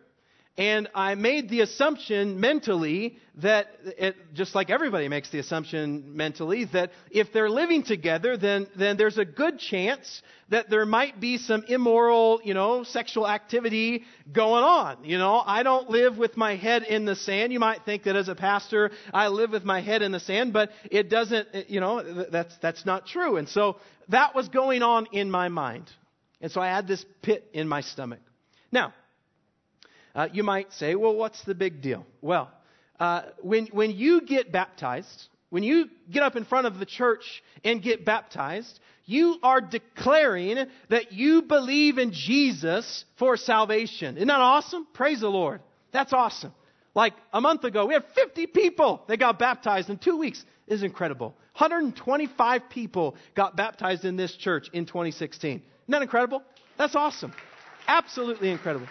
and 0.59 0.89
I 0.95 1.17
made 1.17 1.51
the 1.51 1.61
assumption 1.61 2.41
mentally 2.41 3.19
that, 3.37 3.69
it, 3.85 4.17
just 4.33 4.55
like 4.55 4.71
everybody 4.71 5.07
makes 5.09 5.29
the 5.29 5.39
assumption 5.39 6.17
mentally, 6.17 6.65
that 6.73 6.93
if 7.11 7.31
they're 7.31 7.51
living 7.51 7.83
together, 7.83 8.39
then, 8.39 8.67
then 8.75 8.97
there's 8.97 9.19
a 9.19 9.27
good 9.27 9.59
chance 9.59 10.23
that 10.49 10.71
there 10.71 10.87
might 10.87 11.21
be 11.21 11.37
some 11.37 11.63
immoral, 11.69 12.41
you 12.43 12.55
know, 12.55 12.85
sexual 12.85 13.29
activity 13.29 14.05
going 14.33 14.65
on. 14.65 15.05
You 15.05 15.19
know, 15.19 15.43
I 15.45 15.63
don't 15.63 15.91
live 15.91 16.17
with 16.17 16.39
my 16.39 16.57
head 16.57 16.85
in 16.85 17.05
the 17.05 17.17
sand. 17.17 17.53
You 17.53 17.61
might 17.61 17.85
think 17.85 18.05
that 18.05 18.17
as 18.17 18.29
a 18.29 18.35
pastor, 18.35 18.93
I 19.13 19.29
live 19.29 19.51
with 19.51 19.65
my 19.65 19.83
head 19.83 20.01
in 20.01 20.11
the 20.11 20.21
sand, 20.21 20.55
but 20.55 20.71
it 20.91 21.11
doesn't, 21.11 21.69
you 21.69 21.81
know, 21.81 22.25
that's, 22.31 22.57
that's 22.63 22.87
not 22.87 23.07
true. 23.07 23.37
And 23.37 23.47
so 23.47 23.77
that 24.09 24.35
was 24.35 24.49
going 24.49 24.83
on 24.83 25.07
in 25.13 25.31
my 25.31 25.49
mind. 25.49 25.91
And 26.41 26.51
so 26.51 26.63
I 26.63 26.69
had 26.69 26.89
this 26.89 27.05
pit 27.21 27.47
in 27.53 27.69
my 27.69 27.83
stomach. 27.83 28.21
Now, 28.73 28.95
uh, 30.17 30.29
you 30.33 30.43
might 30.43 30.73
say, 30.73 30.95
well, 30.95 31.15
what's 31.15 31.43
the 31.45 31.55
big 31.55 31.83
deal? 31.83 32.07
Well, 32.23 32.51
uh, 32.99 33.23
when, 33.43 33.67
when 33.67 33.91
you 33.91 34.23
get 34.23 34.51
baptized, 34.51 35.29
when 35.51 35.63
you 35.63 35.91
get 36.11 36.23
up 36.23 36.37
in 36.37 36.45
front 36.47 36.67
of 36.67 36.79
the 36.79 36.87
church 36.87 37.43
and 37.63 37.83
get 37.83 38.07
baptized, 38.07 38.81
you 39.05 39.37
are 39.43 39.61
declaring 39.61 40.67
that 40.89 41.13
you 41.13 41.43
believe 41.43 41.99
in 41.99 42.13
Jesus 42.13 43.05
for 43.19 43.37
salvation. 43.37 44.17
Isn't 44.17 44.29
that 44.29 44.41
awesome? 44.41 44.87
Praise 44.95 45.21
the 45.21 45.29
Lord. 45.29 45.61
That's 45.93 46.15
awesome. 46.15 46.55
Like 46.95 47.13
a 47.35 47.43
month 47.43 47.65
ago, 47.65 47.85
we 47.85 47.93
had 47.93 48.05
50 48.15 48.47
people 48.47 49.03
that 49.09 49.19
got 49.19 49.39
baptized 49.39 49.91
in 49.91 49.99
two 49.99 50.17
weeks. 50.17 50.43
is 50.67 50.83
incredible. 50.83 51.37
125 51.59 52.71
people 52.71 53.17
got 53.35 53.55
baptized 53.55 54.07
in 54.07 54.17
this 54.17 54.35
church 54.35 54.71
in 54.73 54.87
2016. 54.87 55.51
Isn't 55.51 55.63
that 55.89 56.01
incredible? 56.01 56.43
That's 56.79 56.95
awesome. 56.95 57.35
Absolutely 57.87 58.51
incredible. 58.51 58.89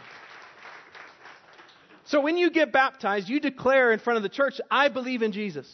So 2.06 2.22
when 2.22 2.38
you 2.38 2.50
get 2.50 2.72
baptized, 2.72 3.30
you 3.30 3.39
declare 3.39 3.91
in 3.91 4.00
front 4.00 4.18
of 4.18 4.24
the 4.24 4.30
church, 4.30 4.60
I 4.70 4.89
believe 4.89 5.22
in 5.22 5.32
Jesus. 5.32 5.68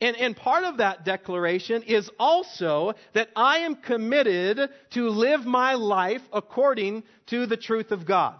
And, 0.00 0.16
and 0.16 0.36
part 0.36 0.64
of 0.64 0.78
that 0.78 1.04
declaration 1.04 1.82
is 1.84 2.10
also 2.18 2.94
that 3.14 3.28
I 3.36 3.58
am 3.58 3.76
committed 3.76 4.68
to 4.90 5.08
live 5.08 5.46
my 5.46 5.74
life 5.74 6.22
according 6.32 7.04
to 7.26 7.46
the 7.46 7.56
truth 7.56 7.92
of 7.92 8.04
God. 8.04 8.34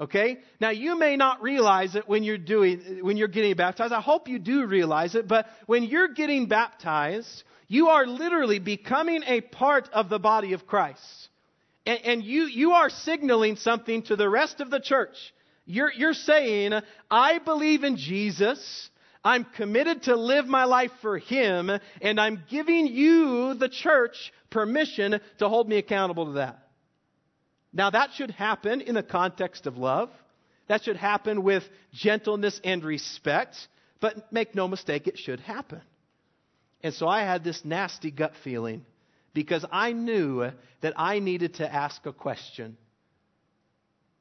Okay? 0.00 0.38
Now 0.60 0.70
you 0.70 0.98
may 0.98 1.16
not 1.16 1.42
realize 1.42 1.96
it 1.96 2.08
when 2.08 2.24
you're 2.24 2.38
doing 2.38 3.00
when 3.02 3.16
you're 3.16 3.28
getting 3.28 3.54
baptized. 3.54 3.92
I 3.92 4.00
hope 4.00 4.28
you 4.28 4.38
do 4.38 4.66
realize 4.66 5.14
it, 5.14 5.26
but 5.26 5.46
when 5.66 5.84
you're 5.84 6.08
getting 6.08 6.46
baptized, 6.46 7.44
you 7.68 7.88
are 7.88 8.06
literally 8.06 8.58
becoming 8.58 9.22
a 9.26 9.40
part 9.40 9.88
of 9.94 10.08
the 10.10 10.18
body 10.18 10.52
of 10.52 10.66
Christ. 10.66 11.28
And, 11.86 12.00
and 12.04 12.24
you, 12.24 12.44
you 12.44 12.72
are 12.72 12.90
signaling 12.90 13.56
something 13.56 14.02
to 14.04 14.16
the 14.16 14.28
rest 14.28 14.60
of 14.60 14.70
the 14.70 14.78
church. 14.78 15.16
You're, 15.64 15.92
you're 15.92 16.14
saying, 16.14 16.72
I 17.10 17.38
believe 17.38 17.84
in 17.84 17.96
Jesus. 17.96 18.90
I'm 19.24 19.44
committed 19.44 20.04
to 20.04 20.16
live 20.16 20.46
my 20.46 20.64
life 20.64 20.90
for 21.00 21.16
Him, 21.16 21.70
and 22.00 22.20
I'm 22.20 22.42
giving 22.50 22.88
you, 22.88 23.54
the 23.54 23.68
church, 23.68 24.32
permission 24.50 25.20
to 25.38 25.48
hold 25.48 25.68
me 25.68 25.76
accountable 25.76 26.26
to 26.26 26.32
that. 26.32 26.68
Now, 27.72 27.90
that 27.90 28.10
should 28.14 28.32
happen 28.32 28.80
in 28.80 28.94
the 28.94 29.02
context 29.02 29.66
of 29.66 29.78
love. 29.78 30.10
That 30.68 30.84
should 30.84 30.96
happen 30.96 31.42
with 31.42 31.62
gentleness 31.92 32.60
and 32.64 32.84
respect. 32.84 33.56
But 34.00 34.32
make 34.32 34.54
no 34.54 34.66
mistake, 34.68 35.06
it 35.06 35.18
should 35.18 35.40
happen. 35.40 35.80
And 36.82 36.92
so 36.92 37.06
I 37.06 37.22
had 37.22 37.44
this 37.44 37.64
nasty 37.64 38.10
gut 38.10 38.32
feeling 38.42 38.84
because 39.32 39.64
I 39.70 39.92
knew 39.92 40.50
that 40.80 40.94
I 40.96 41.20
needed 41.20 41.54
to 41.54 41.72
ask 41.72 42.04
a 42.06 42.12
question. 42.12 42.76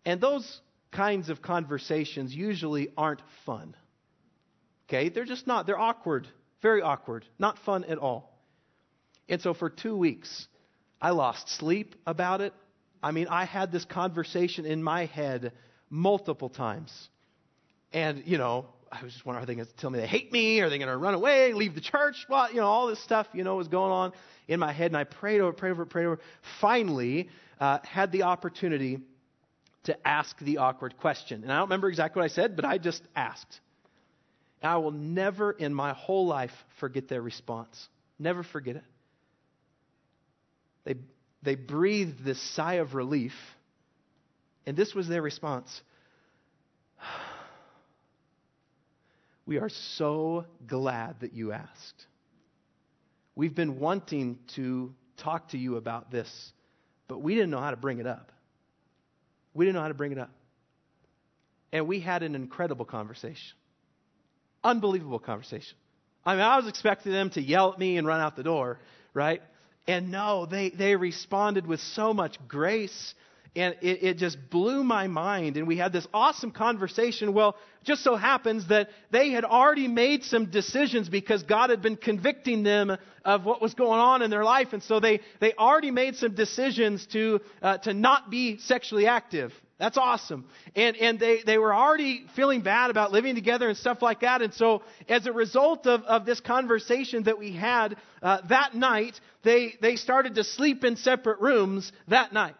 And 0.05 0.21
those 0.21 0.61
kinds 0.91 1.29
of 1.29 1.41
conversations 1.41 2.33
usually 2.33 2.89
aren't 2.97 3.21
fun. 3.45 3.75
Okay? 4.87 5.09
They're 5.09 5.25
just 5.25 5.47
not. 5.47 5.65
They're 5.65 5.79
awkward. 5.79 6.27
Very 6.61 6.81
awkward. 6.81 7.25
Not 7.39 7.57
fun 7.59 7.83
at 7.85 7.97
all. 7.97 8.37
And 9.29 9.41
so 9.41 9.53
for 9.53 9.69
two 9.69 9.95
weeks, 9.95 10.47
I 11.01 11.11
lost 11.11 11.49
sleep 11.49 11.95
about 12.05 12.41
it. 12.41 12.53
I 13.01 13.11
mean, 13.11 13.27
I 13.29 13.45
had 13.45 13.71
this 13.71 13.85
conversation 13.85 14.65
in 14.65 14.83
my 14.83 15.05
head 15.05 15.53
multiple 15.89 16.49
times. 16.49 17.09
And, 17.93 18.23
you 18.25 18.37
know, 18.37 18.67
I 18.91 19.03
was 19.03 19.13
just 19.13 19.25
wondering, 19.25 19.43
are 19.43 19.47
they 19.47 19.55
going 19.55 19.65
to 19.65 19.75
tell 19.77 19.89
me 19.89 19.99
they 19.99 20.07
hate 20.07 20.31
me? 20.31 20.59
Are 20.59 20.69
they 20.69 20.77
going 20.77 20.89
to 20.89 20.97
run 20.97 21.13
away, 21.13 21.53
leave 21.53 21.73
the 21.73 21.81
church? 21.81 22.25
Well, 22.29 22.49
you 22.49 22.57
know, 22.57 22.67
all 22.67 22.87
this 22.87 23.01
stuff, 23.03 23.27
you 23.33 23.43
know, 23.43 23.55
was 23.55 23.69
going 23.69 23.91
on 23.91 24.13
in 24.47 24.59
my 24.59 24.73
head. 24.73 24.91
And 24.91 24.97
I 24.97 25.05
prayed 25.05 25.39
over, 25.39 25.53
prayed 25.53 25.71
over, 25.71 25.85
prayed 25.85 26.05
over. 26.05 26.19
Finally, 26.59 27.29
uh, 27.59 27.79
had 27.83 28.11
the 28.11 28.23
opportunity 28.23 28.99
to 29.83 30.07
ask 30.07 30.37
the 30.39 30.57
awkward 30.57 30.97
question. 30.97 31.43
And 31.43 31.51
I 31.51 31.57
don't 31.57 31.65
remember 31.65 31.89
exactly 31.89 32.19
what 32.19 32.25
I 32.25 32.33
said, 32.33 32.55
but 32.55 32.65
I 32.65 32.77
just 32.77 33.01
asked. 33.15 33.59
And 34.61 34.71
I 34.71 34.77
will 34.77 34.91
never 34.91 35.51
in 35.51 35.73
my 35.73 35.93
whole 35.93 36.27
life 36.27 36.51
forget 36.79 37.07
their 37.07 37.21
response. 37.21 37.89
Never 38.19 38.43
forget 38.43 38.75
it. 38.75 38.83
They, 40.83 40.95
they 41.41 41.55
breathed 41.55 42.23
this 42.23 42.39
sigh 42.53 42.75
of 42.75 42.93
relief, 42.93 43.33
and 44.65 44.77
this 44.77 44.93
was 44.93 45.07
their 45.07 45.21
response. 45.21 45.81
We 49.43 49.57
are 49.57 49.69
so 49.69 50.45
glad 50.65 51.21
that 51.21 51.33
you 51.33 51.51
asked. 51.51 52.05
We've 53.35 53.53
been 53.53 53.79
wanting 53.79 54.37
to 54.55 54.93
talk 55.17 55.49
to 55.49 55.57
you 55.57 55.75
about 55.75 56.11
this, 56.11 56.53
but 57.07 57.21
we 57.21 57.33
didn't 57.33 57.49
know 57.49 57.59
how 57.59 57.71
to 57.71 57.75
bring 57.75 57.99
it 57.99 58.07
up. 58.07 58.31
We 59.53 59.65
didn't 59.65 59.75
know 59.75 59.81
how 59.81 59.87
to 59.89 59.93
bring 59.93 60.11
it 60.11 60.17
up. 60.17 60.31
And 61.71 61.87
we 61.87 61.99
had 61.99 62.23
an 62.23 62.35
incredible 62.35 62.85
conversation. 62.85 63.55
Unbelievable 64.63 65.19
conversation. 65.19 65.75
I 66.25 66.33
mean, 66.33 66.43
I 66.43 66.57
was 66.57 66.67
expecting 66.67 67.11
them 67.11 67.29
to 67.31 67.41
yell 67.41 67.73
at 67.73 67.79
me 67.79 67.97
and 67.97 68.05
run 68.05 68.19
out 68.19 68.35
the 68.35 68.43
door, 68.43 68.79
right? 69.13 69.41
And 69.87 70.11
no, 70.11 70.45
they, 70.45 70.69
they 70.69 70.95
responded 70.95 71.65
with 71.65 71.79
so 71.79 72.13
much 72.13 72.37
grace. 72.47 73.15
And 73.53 73.75
it, 73.81 74.03
it 74.03 74.17
just 74.17 74.37
blew 74.49 74.81
my 74.83 75.07
mind. 75.07 75.57
And 75.57 75.67
we 75.67 75.77
had 75.77 75.91
this 75.91 76.07
awesome 76.13 76.51
conversation. 76.51 77.33
Well, 77.33 77.57
just 77.83 78.01
so 78.03 78.15
happens 78.15 78.67
that 78.69 78.89
they 79.11 79.31
had 79.31 79.43
already 79.43 79.89
made 79.89 80.23
some 80.23 80.45
decisions 80.45 81.09
because 81.09 81.43
God 81.43 81.69
had 81.69 81.81
been 81.81 81.97
convicting 81.97 82.63
them 82.63 82.95
of 83.25 83.43
what 83.43 83.61
was 83.61 83.73
going 83.73 83.99
on 83.99 84.21
in 84.21 84.31
their 84.31 84.45
life. 84.45 84.69
And 84.71 84.81
so 84.81 85.01
they, 85.01 85.19
they 85.41 85.53
already 85.53 85.91
made 85.91 86.15
some 86.15 86.33
decisions 86.33 87.05
to, 87.07 87.41
uh, 87.61 87.79
to 87.79 87.93
not 87.93 88.29
be 88.29 88.57
sexually 88.59 89.07
active. 89.07 89.51
That's 89.81 89.97
awesome. 89.97 90.45
And, 90.75 90.95
and 90.95 91.19
they, 91.19 91.41
they 91.43 91.57
were 91.57 91.73
already 91.73 92.25
feeling 92.35 92.61
bad 92.61 92.91
about 92.91 93.11
living 93.11 93.33
together 93.33 93.67
and 93.67 93.75
stuff 93.75 94.03
like 94.03 94.21
that. 94.21 94.43
And 94.43 94.53
so, 94.53 94.83
as 95.09 95.25
a 95.25 95.31
result 95.33 95.87
of, 95.87 96.03
of 96.03 96.23
this 96.23 96.39
conversation 96.39 97.23
that 97.23 97.39
we 97.39 97.51
had 97.51 97.97
uh, 98.21 98.41
that 98.49 98.75
night, 98.75 99.19
they, 99.41 99.73
they 99.81 99.95
started 99.95 100.35
to 100.35 100.43
sleep 100.43 100.83
in 100.83 100.97
separate 100.97 101.39
rooms 101.39 101.91
that 102.07 102.31
night. 102.31 102.53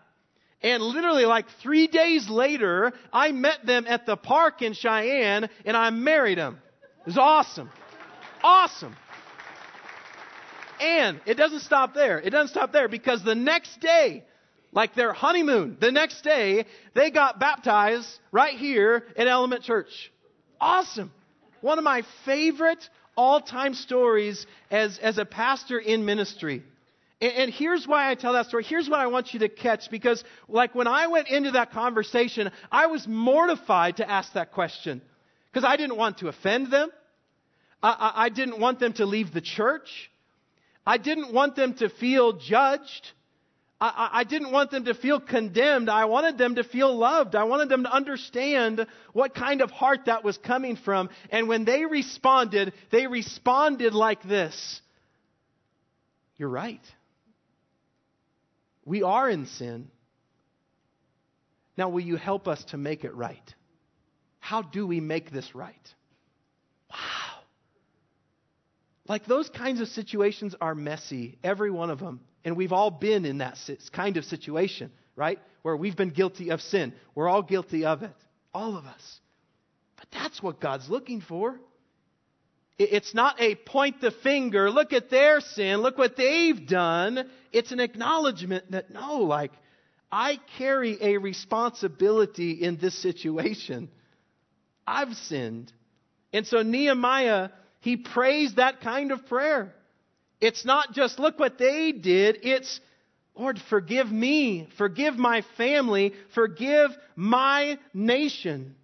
And 0.63 0.83
literally, 0.83 1.25
like 1.25 1.47
three 1.61 1.87
days 1.87 2.29
later, 2.29 2.93
I 3.11 3.31
met 3.31 3.65
them 3.65 3.85
at 3.87 4.05
the 4.05 4.15
park 4.15 4.61
in 4.61 4.73
Cheyenne 4.73 5.49
and 5.65 5.75
I 5.75 5.89
married 5.89 6.37
them. 6.37 6.59
It 7.01 7.07
was 7.07 7.17
awesome. 7.17 7.69
Awesome. 8.43 8.95
And 10.79 11.19
it 11.25 11.35
doesn't 11.35 11.61
stop 11.61 11.93
there. 11.93 12.19
It 12.19 12.29
doesn't 12.29 12.49
stop 12.49 12.71
there 12.71 12.87
because 12.87 13.23
the 13.23 13.35
next 13.35 13.79
day, 13.79 14.23
like 14.71 14.95
their 14.95 15.13
honeymoon. 15.13 15.77
The 15.79 15.91
next 15.91 16.23
day, 16.23 16.65
they 16.93 17.11
got 17.11 17.39
baptized 17.39 18.07
right 18.31 18.57
here 18.57 19.05
at 19.17 19.27
Element 19.27 19.63
Church. 19.63 20.11
Awesome. 20.59 21.11
One 21.61 21.77
of 21.77 21.83
my 21.83 22.03
favorite 22.25 22.87
all 23.15 23.41
time 23.41 23.73
stories 23.73 24.45
as, 24.69 24.97
as 24.99 25.17
a 25.17 25.25
pastor 25.25 25.77
in 25.77 26.05
ministry. 26.05 26.63
And, 27.21 27.33
and 27.33 27.53
here's 27.53 27.87
why 27.87 28.09
I 28.09 28.15
tell 28.15 28.33
that 28.33 28.47
story. 28.47 28.63
Here's 28.63 28.89
what 28.89 28.99
I 28.99 29.07
want 29.07 29.33
you 29.33 29.39
to 29.41 29.49
catch 29.49 29.89
because, 29.89 30.23
like, 30.47 30.75
when 30.75 30.87
I 30.87 31.07
went 31.07 31.29
into 31.29 31.51
that 31.51 31.71
conversation, 31.71 32.51
I 32.71 32.87
was 32.87 33.07
mortified 33.07 33.97
to 33.97 34.09
ask 34.09 34.33
that 34.33 34.51
question 34.51 35.01
because 35.51 35.63
I 35.63 35.77
didn't 35.77 35.97
want 35.97 36.17
to 36.19 36.27
offend 36.27 36.71
them. 36.71 36.89
I, 37.81 37.89
I, 37.89 38.25
I 38.25 38.29
didn't 38.29 38.59
want 38.59 38.79
them 38.79 38.93
to 38.93 39.05
leave 39.05 39.33
the 39.33 39.41
church. 39.41 40.11
I 40.85 40.97
didn't 40.97 41.31
want 41.31 41.55
them 41.55 41.75
to 41.75 41.89
feel 41.89 42.33
judged. 42.33 43.11
I, 43.79 44.09
I, 44.13 44.23
didn't 44.23 44.51
want 44.51 44.69
them 44.69 44.85
to 44.85 44.93
feel 44.93 45.19
condemned. 45.19 45.89
I 45.89 46.05
wanted 46.05 46.37
them 46.37 46.55
to 46.55 46.63
feel 46.63 46.95
loved. 46.95 47.35
I 47.35 47.45
wanted 47.45 47.69
them 47.69 47.83
to 47.83 47.91
understand 47.91 48.85
what 49.13 49.33
kind 49.33 49.61
of 49.61 49.71
heart 49.71 50.05
that 50.05 50.23
was 50.23 50.37
coming 50.37 50.75
from. 50.75 51.09
And 51.31 51.47
when 51.47 51.65
they 51.65 51.85
responded, 51.85 52.73
they 52.91 53.07
responded 53.07 53.93
like 53.93 54.21
this 54.23 54.81
You're 56.37 56.49
right. 56.49 56.81
We 58.91 59.03
are 59.03 59.29
in 59.29 59.45
sin. 59.45 59.87
Now, 61.77 61.87
will 61.87 62.01
you 62.01 62.17
help 62.17 62.49
us 62.49 62.61
to 62.71 62.77
make 62.77 63.05
it 63.05 63.15
right? 63.15 63.55
How 64.39 64.61
do 64.63 64.85
we 64.85 64.99
make 64.99 65.31
this 65.31 65.55
right? 65.55 65.93
Wow. 66.89 67.43
Like 69.07 69.25
those 69.25 69.47
kinds 69.47 69.79
of 69.79 69.87
situations 69.87 70.55
are 70.59 70.75
messy, 70.75 71.37
every 71.41 71.71
one 71.71 71.89
of 71.89 71.99
them. 71.99 72.19
And 72.43 72.57
we've 72.57 72.73
all 72.73 72.91
been 72.91 73.23
in 73.23 73.37
that 73.37 73.57
kind 73.93 74.17
of 74.17 74.25
situation, 74.25 74.91
right? 75.15 75.39
Where 75.61 75.77
we've 75.77 75.95
been 75.95 76.09
guilty 76.09 76.49
of 76.49 76.59
sin. 76.59 76.91
We're 77.15 77.29
all 77.29 77.43
guilty 77.43 77.85
of 77.85 78.03
it. 78.03 78.17
All 78.53 78.75
of 78.75 78.83
us. 78.83 79.21
But 79.95 80.07
that's 80.11 80.43
what 80.43 80.59
God's 80.59 80.89
looking 80.89 81.21
for. 81.21 81.57
It's 82.83 83.13
not 83.13 83.39
a 83.39 83.55
point 83.55 84.01
the 84.01 84.11
finger, 84.11 84.69
look 84.69 84.93
at 84.93 85.09
their 85.09 85.41
sin, 85.41 85.81
look 85.81 85.97
what 85.97 86.15
they've 86.15 86.67
done. 86.67 87.29
It's 87.51 87.71
an 87.71 87.79
acknowledgement 87.79 88.71
that 88.71 88.89
no, 88.89 89.17
like, 89.17 89.51
I 90.11 90.39
carry 90.57 90.97
a 91.01 91.17
responsibility 91.17 92.51
in 92.51 92.77
this 92.77 93.01
situation. 93.01 93.89
I've 94.85 95.13
sinned. 95.15 95.71
And 96.33 96.45
so 96.45 96.61
Nehemiah, 96.61 97.49
he 97.79 97.97
prays 97.97 98.55
that 98.55 98.81
kind 98.81 99.11
of 99.11 99.25
prayer. 99.27 99.73
It's 100.39 100.65
not 100.65 100.93
just, 100.93 101.19
look 101.19 101.39
what 101.39 101.57
they 101.57 101.91
did. 101.91 102.39
It's, 102.43 102.79
Lord, 103.35 103.59
forgive 103.69 104.11
me, 104.11 104.67
forgive 104.77 105.17
my 105.17 105.43
family, 105.55 106.13
forgive 106.33 106.91
my 107.15 107.77
nation. 107.93 108.75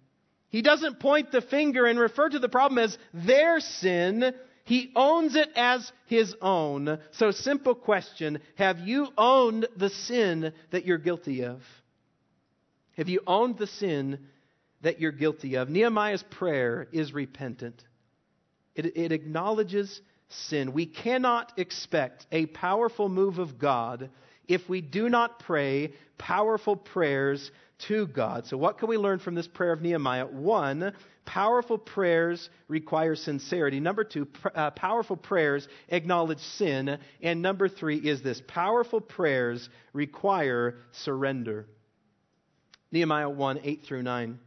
He 0.50 0.62
doesn't 0.62 1.00
point 1.00 1.30
the 1.30 1.40
finger 1.42 1.86
and 1.86 1.98
refer 1.98 2.28
to 2.28 2.38
the 2.38 2.48
problem 2.48 2.78
as 2.78 2.96
their 3.12 3.60
sin. 3.60 4.32
He 4.64 4.90
owns 4.96 5.36
it 5.36 5.50
as 5.56 5.92
his 6.06 6.34
own. 6.40 6.98
So, 7.12 7.30
simple 7.30 7.74
question 7.74 8.40
Have 8.56 8.80
you 8.80 9.08
owned 9.16 9.66
the 9.76 9.90
sin 9.90 10.52
that 10.70 10.86
you're 10.86 10.98
guilty 10.98 11.44
of? 11.44 11.62
Have 12.96 13.08
you 13.08 13.20
owned 13.26 13.58
the 13.58 13.66
sin 13.66 14.18
that 14.82 15.00
you're 15.00 15.12
guilty 15.12 15.56
of? 15.56 15.68
Nehemiah's 15.68 16.24
prayer 16.30 16.88
is 16.92 17.12
repentant, 17.12 17.84
it, 18.74 18.96
it 18.96 19.12
acknowledges 19.12 20.00
sin. 20.28 20.72
We 20.72 20.86
cannot 20.86 21.52
expect 21.58 22.26
a 22.32 22.46
powerful 22.46 23.08
move 23.08 23.38
of 23.38 23.58
God 23.58 24.10
if 24.46 24.68
we 24.68 24.80
do 24.80 25.08
not 25.08 25.40
pray 25.40 25.92
powerful 26.16 26.74
prayers 26.74 27.50
to 27.86 28.06
God. 28.06 28.46
So, 28.46 28.56
what 28.56 28.78
can 28.78 28.88
we 28.88 28.96
learn 28.96 29.18
from 29.18 29.34
this 29.34 29.48
prayer 29.48 29.72
of 29.72 29.80
Nehemiah? 29.80 30.26
One, 30.26 30.92
Powerful 31.28 31.76
prayers 31.76 32.48
require 32.68 33.14
sincerity. 33.14 33.80
Number 33.80 34.02
two, 34.02 34.24
pr- 34.24 34.48
uh, 34.54 34.70
powerful 34.70 35.14
prayers 35.18 35.68
acknowledge 35.90 36.38
sin. 36.38 36.98
And 37.20 37.42
number 37.42 37.68
three 37.68 37.98
is 37.98 38.22
this 38.22 38.40
powerful 38.48 39.02
prayers 39.02 39.68
require 39.92 40.76
surrender. 40.92 41.66
Nehemiah 42.92 43.28
1 43.28 43.60
8 43.62 43.82
through 43.84 44.04
9. 44.04 44.38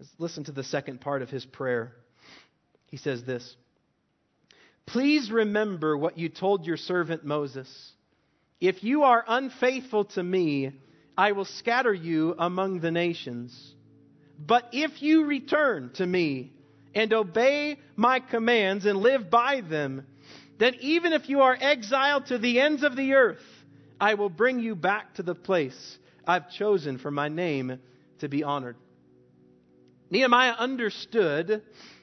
Let's 0.00 0.10
listen 0.18 0.42
to 0.46 0.52
the 0.52 0.64
second 0.64 1.00
part 1.00 1.22
of 1.22 1.30
his 1.30 1.46
prayer. 1.46 1.92
He 2.86 2.96
says 2.96 3.22
this 3.22 3.54
Please 4.86 5.30
remember 5.30 5.96
what 5.96 6.18
you 6.18 6.28
told 6.28 6.66
your 6.66 6.76
servant 6.76 7.24
Moses. 7.24 7.92
If 8.60 8.82
you 8.82 9.04
are 9.04 9.24
unfaithful 9.28 10.06
to 10.06 10.22
me, 10.24 10.72
I 11.16 11.32
will 11.32 11.44
scatter 11.44 11.94
you 11.94 12.34
among 12.38 12.80
the 12.80 12.90
nations. 12.90 13.74
But 14.38 14.68
if 14.72 15.02
you 15.02 15.24
return 15.24 15.90
to 15.94 16.06
me 16.06 16.52
and 16.94 17.12
obey 17.12 17.78
my 17.96 18.20
commands 18.20 18.84
and 18.84 18.98
live 18.98 19.30
by 19.30 19.60
them, 19.60 20.06
then 20.58 20.74
even 20.80 21.12
if 21.12 21.28
you 21.28 21.42
are 21.42 21.56
exiled 21.58 22.26
to 22.26 22.38
the 22.38 22.60
ends 22.60 22.82
of 22.82 22.96
the 22.96 23.14
earth, 23.14 23.42
I 24.00 24.14
will 24.14 24.28
bring 24.28 24.60
you 24.60 24.74
back 24.74 25.14
to 25.14 25.22
the 25.22 25.34
place 25.34 25.98
I've 26.26 26.50
chosen 26.50 26.98
for 26.98 27.10
my 27.10 27.28
name 27.28 27.78
to 28.20 28.28
be 28.28 28.42
honored. 28.42 28.76
Nehemiah 30.10 30.54
understood 30.58 31.62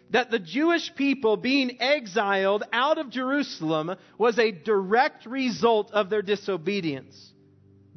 that 0.09 0.31
the 0.31 0.39
Jewish 0.39 0.93
people 0.95 1.37
being 1.37 1.81
exiled 1.81 2.63
out 2.73 2.97
of 2.97 3.09
Jerusalem 3.09 3.95
was 4.17 4.37
a 4.37 4.51
direct 4.51 5.25
result 5.25 5.91
of 5.91 6.09
their 6.09 6.21
disobedience. 6.21 7.31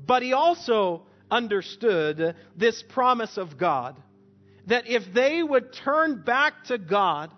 But 0.06 0.22
he 0.22 0.32
also 0.32 1.02
understood 1.30 2.36
this 2.56 2.82
promise 2.82 3.36
of 3.36 3.58
God 3.58 4.00
that 4.66 4.86
if 4.86 5.12
they 5.12 5.42
would 5.42 5.72
turn 5.72 6.22
back 6.22 6.64
to 6.64 6.78
God, 6.78 7.30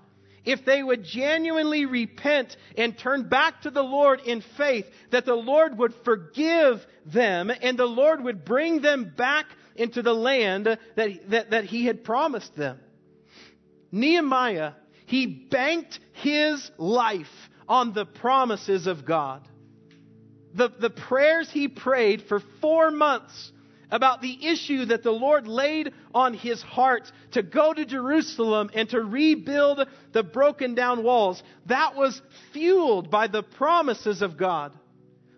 if 0.44 0.64
they 0.64 0.80
would 0.82 1.02
genuinely 1.02 1.84
repent 1.84 2.56
and 2.78 2.96
turn 2.96 3.28
back 3.28 3.62
to 3.62 3.70
the 3.70 3.82
Lord 3.82 4.20
in 4.20 4.42
faith, 4.56 4.86
that 5.10 5.24
the 5.24 5.34
Lord 5.34 5.76
would 5.78 5.92
forgive 6.04 6.86
them 7.04 7.50
and 7.50 7.76
the 7.76 7.86
Lord 7.86 8.22
would 8.22 8.44
bring 8.44 8.80
them 8.80 9.12
back 9.16 9.46
into 9.74 10.02
the 10.02 10.14
land 10.14 10.66
that, 10.66 11.30
that, 11.30 11.50
that 11.50 11.64
He 11.64 11.84
had 11.86 12.04
promised 12.04 12.54
them. 12.54 12.78
Nehemiah, 13.90 14.72
he 15.06 15.26
banked 15.26 15.98
his 16.12 16.70
life 16.76 17.50
on 17.68 17.92
the 17.92 18.04
promises 18.04 18.86
of 18.86 19.04
God. 19.04 19.46
The, 20.54 20.68
the 20.68 20.90
prayers 20.90 21.50
he 21.50 21.68
prayed 21.68 22.22
for 22.22 22.40
four 22.60 22.90
months 22.90 23.52
about 23.90 24.20
the 24.20 24.46
issue 24.46 24.86
that 24.86 25.02
the 25.02 25.12
Lord 25.12 25.46
laid 25.46 25.92
on 26.14 26.34
his 26.34 26.60
heart 26.62 27.10
to 27.32 27.42
go 27.42 27.72
to 27.72 27.84
Jerusalem 27.84 28.70
and 28.74 28.88
to 28.90 29.00
rebuild 29.00 29.86
the 30.12 30.22
broken 30.22 30.74
down 30.74 31.02
walls. 31.04 31.42
That 31.66 31.94
was 31.94 32.20
fueled 32.52 33.10
by 33.10 33.28
the 33.28 33.42
promises 33.42 34.22
of 34.22 34.36
God 34.36 34.72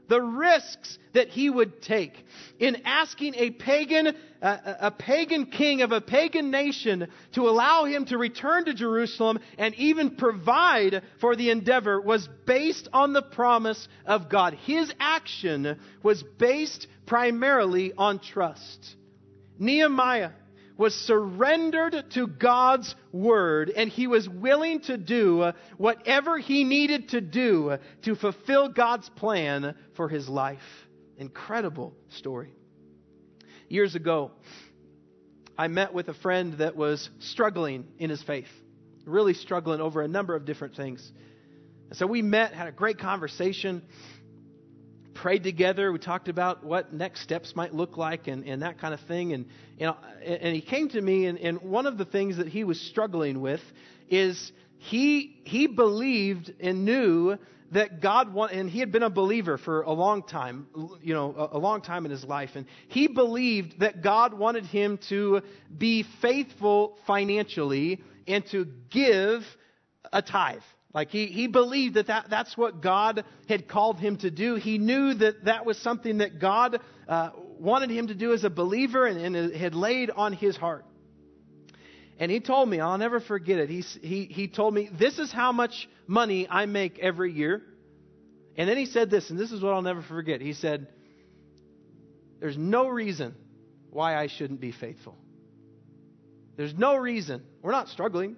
the 0.08 0.20
risks 0.20 0.98
that 1.12 1.28
he 1.28 1.48
would 1.48 1.82
take 1.82 2.24
in 2.58 2.82
asking 2.84 3.34
a 3.36 3.50
pagan, 3.50 4.16
uh, 4.42 4.56
a 4.80 4.90
pagan 4.90 5.46
king 5.46 5.82
of 5.82 5.92
a 5.92 6.00
pagan 6.00 6.50
nation 6.50 7.08
to 7.32 7.48
allow 7.48 7.84
him 7.84 8.06
to 8.06 8.18
return 8.18 8.64
to 8.64 8.74
Jerusalem 8.74 9.38
and 9.58 9.74
even 9.74 10.16
provide 10.16 11.02
for 11.20 11.36
the 11.36 11.50
endeavor 11.50 12.00
was 12.00 12.28
based 12.46 12.88
on 12.92 13.12
the 13.12 13.22
promise 13.22 13.88
of 14.06 14.28
God. 14.28 14.54
His 14.54 14.92
action 14.98 15.78
was 16.02 16.22
based 16.22 16.86
primarily 17.06 17.92
on 17.96 18.18
trust. 18.18 18.96
Nehemiah 19.58 20.30
was 20.78 20.94
surrendered 20.94 22.04
to 22.14 22.26
God's 22.28 22.94
word 23.12 23.68
and 23.68 23.90
he 23.90 24.06
was 24.06 24.28
willing 24.28 24.80
to 24.82 24.96
do 24.96 25.52
whatever 25.76 26.38
he 26.38 26.64
needed 26.64 27.10
to 27.10 27.20
do 27.20 27.76
to 28.02 28.14
fulfill 28.14 28.68
God's 28.68 29.08
plan 29.10 29.74
for 29.96 30.08
his 30.08 30.28
life. 30.28 30.58
Incredible 31.18 31.94
story. 32.10 32.52
Years 33.68 33.96
ago, 33.96 34.30
I 35.58 35.66
met 35.66 35.92
with 35.92 36.08
a 36.08 36.14
friend 36.14 36.54
that 36.58 36.76
was 36.76 37.10
struggling 37.18 37.84
in 37.98 38.08
his 38.08 38.22
faith, 38.22 38.46
really 39.04 39.34
struggling 39.34 39.80
over 39.80 40.00
a 40.00 40.08
number 40.08 40.36
of 40.36 40.44
different 40.44 40.76
things. 40.76 41.12
And 41.88 41.98
so 41.98 42.06
we 42.06 42.22
met, 42.22 42.52
had 42.52 42.68
a 42.68 42.72
great 42.72 42.98
conversation 42.98 43.82
prayed 45.18 45.42
together. 45.42 45.92
We 45.92 45.98
talked 45.98 46.28
about 46.28 46.64
what 46.64 46.92
next 46.92 47.22
steps 47.22 47.56
might 47.56 47.74
look 47.74 47.96
like 47.96 48.28
and, 48.28 48.44
and 48.44 48.62
that 48.62 48.78
kind 48.78 48.94
of 48.94 49.00
thing. 49.00 49.32
And, 49.32 49.46
know, 49.80 49.96
and 50.24 50.54
he 50.54 50.60
came 50.60 50.88
to 50.90 51.00
me, 51.00 51.26
and, 51.26 51.38
and 51.38 51.60
one 51.60 51.86
of 51.86 51.98
the 51.98 52.04
things 52.04 52.36
that 52.36 52.46
he 52.46 52.64
was 52.64 52.80
struggling 52.80 53.40
with 53.40 53.60
is 54.08 54.52
he, 54.78 55.40
he 55.44 55.66
believed 55.66 56.52
and 56.60 56.84
knew 56.84 57.36
that 57.72 58.00
God 58.00 58.32
wanted, 58.32 58.58
and 58.58 58.70
he 58.70 58.78
had 58.78 58.92
been 58.92 59.02
a 59.02 59.10
believer 59.10 59.58
for 59.58 59.82
a 59.82 59.92
long 59.92 60.22
time, 60.22 60.68
you 61.02 61.12
know, 61.12 61.50
a 61.52 61.58
long 61.58 61.82
time 61.82 62.04
in 62.06 62.10
his 62.10 62.24
life. 62.24 62.50
And 62.54 62.64
he 62.86 63.08
believed 63.08 63.80
that 63.80 64.02
God 64.02 64.32
wanted 64.32 64.64
him 64.64 64.98
to 65.08 65.42
be 65.76 66.04
faithful 66.22 66.96
financially 67.06 68.00
and 68.26 68.46
to 68.52 68.66
give 68.90 69.42
a 70.12 70.22
tithe. 70.22 70.62
Like 70.94 71.10
he, 71.10 71.26
he 71.26 71.46
believed 71.48 71.96
that, 71.96 72.06
that 72.06 72.30
that's 72.30 72.56
what 72.56 72.80
God 72.80 73.24
had 73.48 73.68
called 73.68 73.98
him 73.98 74.16
to 74.18 74.30
do. 74.30 74.54
He 74.54 74.78
knew 74.78 75.14
that 75.14 75.44
that 75.44 75.66
was 75.66 75.76
something 75.78 76.18
that 76.18 76.40
God 76.40 76.80
uh, 77.06 77.30
wanted 77.58 77.90
him 77.90 78.06
to 78.06 78.14
do 78.14 78.32
as 78.32 78.44
a 78.44 78.50
believer 78.50 79.06
and, 79.06 79.36
and 79.36 79.54
had 79.54 79.74
laid 79.74 80.10
on 80.10 80.32
his 80.32 80.56
heart. 80.56 80.84
And 82.18 82.32
he 82.32 82.40
told 82.40 82.68
me, 82.68 82.80
I'll 82.80 82.98
never 82.98 83.20
forget 83.20 83.58
it. 83.58 83.68
He, 83.68 83.80
he, 83.80 84.24
he 84.24 84.48
told 84.48 84.74
me, 84.74 84.88
This 84.98 85.18
is 85.18 85.30
how 85.30 85.52
much 85.52 85.88
money 86.06 86.48
I 86.48 86.66
make 86.66 86.98
every 86.98 87.32
year. 87.32 87.62
And 88.56 88.68
then 88.68 88.76
he 88.76 88.86
said 88.86 89.08
this, 89.08 89.30
and 89.30 89.38
this 89.38 89.52
is 89.52 89.62
what 89.62 89.72
I'll 89.72 89.82
never 89.82 90.02
forget. 90.02 90.40
He 90.40 90.52
said, 90.52 90.88
There's 92.40 92.56
no 92.56 92.88
reason 92.88 93.36
why 93.90 94.16
I 94.16 94.26
shouldn't 94.26 94.60
be 94.60 94.72
faithful. 94.72 95.16
There's 96.56 96.74
no 96.74 96.96
reason. 96.96 97.44
We're 97.62 97.72
not 97.72 97.88
struggling. 97.88 98.36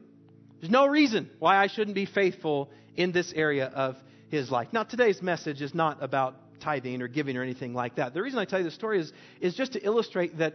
There's 0.61 0.71
no 0.71 0.87
reason 0.87 1.31
why 1.39 1.57
I 1.57 1.69
shouldn't 1.69 1.95
be 1.95 2.07
faithful 2.07 2.71
in 2.97 3.13
this 3.13 3.33
area 3.35 3.67
of 3.67 3.97
his 4.29 4.51
life. 4.51 4.69
Now, 4.73 4.83
today's 4.83 5.23
message 5.23 5.63
is 5.63 5.75
not 5.75 6.03
about 6.03 6.37
tithing 6.61 7.01
or 7.01 7.09
giving 7.09 7.37
or 7.37 7.43
anything 7.43 7.73
like 7.73 7.97
that. 7.97 8.13
The 8.13 8.23
reason 8.23 8.39
I 8.39 8.45
tell 8.45 8.59
you 8.59 8.67
the 8.67 8.71
story 8.71 9.01
is, 9.01 9.13
is 9.41 9.55
just 9.55 9.73
to 9.73 9.85
illustrate 9.85 10.39
that, 10.39 10.55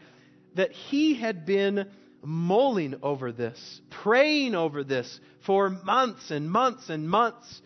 that 0.56 0.72
he 0.72 1.16
had 1.16 1.46
been 1.46 1.90
mulling 2.24 2.96
over 3.02 3.32
this, 3.32 3.82
praying 3.90 4.56
over 4.56 4.84
this 4.84 5.20
for 5.46 5.70
months 5.70 6.32
and 6.32 6.50
months 6.50 6.90
and 6.90 7.10
months. 7.10 7.62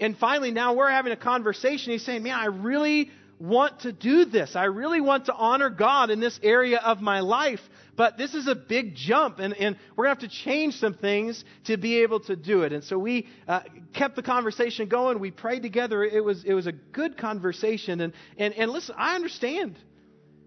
And 0.00 0.16
finally, 0.16 0.50
now 0.50 0.74
we're 0.74 0.90
having 0.90 1.12
a 1.12 1.16
conversation. 1.16 1.92
He's 1.92 2.04
saying, 2.04 2.22
Man, 2.22 2.34
I 2.34 2.46
really 2.46 3.10
want 3.42 3.80
to 3.80 3.92
do 3.92 4.24
this. 4.24 4.54
I 4.54 4.64
really 4.64 5.00
want 5.00 5.26
to 5.26 5.34
honor 5.34 5.68
God 5.68 6.10
in 6.10 6.20
this 6.20 6.38
area 6.44 6.78
of 6.78 7.00
my 7.00 7.20
life. 7.20 7.60
But 7.96 8.16
this 8.16 8.34
is 8.34 8.46
a 8.46 8.54
big 8.54 8.94
jump, 8.94 9.40
and, 9.40 9.52
and 9.54 9.76
we're 9.96 10.04
going 10.04 10.16
to 10.16 10.22
have 10.22 10.30
to 10.30 10.36
change 10.44 10.76
some 10.76 10.94
things 10.94 11.44
to 11.64 11.76
be 11.76 12.02
able 12.02 12.20
to 12.20 12.36
do 12.36 12.62
it. 12.62 12.72
And 12.72 12.84
so 12.84 12.96
we 12.98 13.26
uh, 13.48 13.60
kept 13.94 14.16
the 14.16 14.22
conversation 14.22 14.88
going. 14.88 15.18
We 15.18 15.32
prayed 15.32 15.62
together. 15.62 16.04
It 16.04 16.24
was, 16.24 16.44
it 16.44 16.54
was 16.54 16.68
a 16.68 16.72
good 16.72 17.18
conversation. 17.18 18.00
And, 18.00 18.12
and, 18.38 18.54
and 18.54 18.70
listen, 18.70 18.94
I 18.96 19.16
understand 19.16 19.76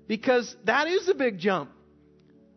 because 0.08 0.56
that 0.64 0.88
is 0.88 1.10
a 1.10 1.14
big 1.14 1.38
jump. 1.38 1.72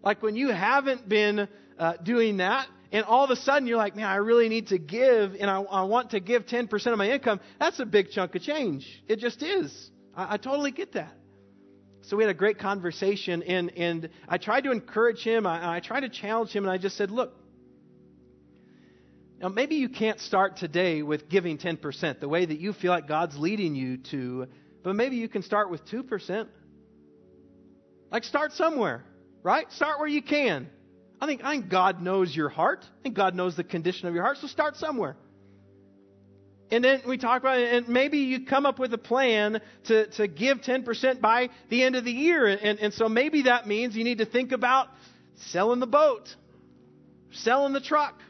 Like 0.02 0.22
when 0.22 0.36
you 0.36 0.50
haven't 0.50 1.08
been 1.08 1.48
uh, 1.78 1.94
doing 2.02 2.36
that, 2.36 2.68
and 2.92 3.04
all 3.04 3.24
of 3.24 3.30
a 3.30 3.36
sudden 3.36 3.66
you're 3.66 3.76
like, 3.76 3.96
man, 3.96 4.06
I 4.06 4.16
really 4.16 4.48
need 4.48 4.68
to 4.68 4.78
give, 4.78 5.34
and 5.34 5.50
I, 5.50 5.60
I 5.60 5.82
want 5.82 6.12
to 6.12 6.20
give 6.20 6.46
10% 6.46 6.86
of 6.92 6.96
my 6.96 7.10
income, 7.10 7.40
that's 7.58 7.80
a 7.80 7.84
big 7.84 8.10
chunk 8.10 8.36
of 8.36 8.42
change. 8.42 9.02
It 9.08 9.18
just 9.18 9.42
is. 9.42 9.90
I, 10.18 10.34
I 10.34 10.36
totally 10.36 10.72
get 10.72 10.92
that. 10.92 11.14
So 12.02 12.16
we 12.16 12.24
had 12.24 12.30
a 12.30 12.34
great 12.34 12.58
conversation, 12.58 13.42
and, 13.42 13.70
and 13.76 14.10
I 14.28 14.38
tried 14.38 14.64
to 14.64 14.72
encourage 14.72 15.22
him. 15.22 15.46
I, 15.46 15.76
I 15.76 15.80
tried 15.80 16.00
to 16.00 16.08
challenge 16.08 16.50
him, 16.50 16.64
and 16.64 16.70
I 16.70 16.78
just 16.78 16.96
said, 16.96 17.10
Look, 17.10 17.32
now 19.40 19.48
maybe 19.48 19.76
you 19.76 19.88
can't 19.88 20.18
start 20.18 20.56
today 20.56 21.02
with 21.02 21.28
giving 21.28 21.58
10%, 21.58 22.20
the 22.20 22.28
way 22.28 22.44
that 22.44 22.58
you 22.58 22.72
feel 22.72 22.90
like 22.90 23.06
God's 23.06 23.38
leading 23.38 23.74
you 23.74 23.98
to, 24.10 24.48
but 24.82 24.96
maybe 24.96 25.16
you 25.16 25.28
can 25.28 25.42
start 25.42 25.70
with 25.70 25.84
2%. 25.86 26.48
Like, 28.10 28.24
start 28.24 28.52
somewhere, 28.52 29.04
right? 29.42 29.70
Start 29.72 29.98
where 29.98 30.08
you 30.08 30.22
can. 30.22 30.68
I 31.20 31.26
think, 31.26 31.44
I 31.44 31.52
think 31.52 31.68
God 31.68 32.00
knows 32.00 32.34
your 32.34 32.48
heart. 32.48 32.84
I 32.84 33.02
think 33.02 33.14
God 33.14 33.34
knows 33.34 33.54
the 33.54 33.64
condition 33.64 34.08
of 34.08 34.14
your 34.14 34.24
heart, 34.24 34.38
so 34.38 34.46
start 34.46 34.76
somewhere. 34.76 35.16
And 36.70 36.84
then 36.84 37.00
we 37.06 37.16
talk 37.16 37.40
about 37.40 37.58
it, 37.58 37.72
and 37.72 37.88
maybe 37.88 38.18
you 38.18 38.44
come 38.44 38.66
up 38.66 38.78
with 38.78 38.92
a 38.92 38.98
plan 38.98 39.60
to, 39.84 40.06
to 40.12 40.28
give 40.28 40.60
10% 40.60 41.20
by 41.20 41.48
the 41.70 41.82
end 41.82 41.96
of 41.96 42.04
the 42.04 42.12
year. 42.12 42.46
And, 42.46 42.78
and 42.78 42.92
so 42.92 43.08
maybe 43.08 43.42
that 43.42 43.66
means 43.66 43.96
you 43.96 44.04
need 44.04 44.18
to 44.18 44.26
think 44.26 44.52
about 44.52 44.88
selling 45.36 45.80
the 45.80 45.86
boat, 45.86 46.34
selling 47.30 47.72
the 47.72 47.80
truck, 47.80 48.20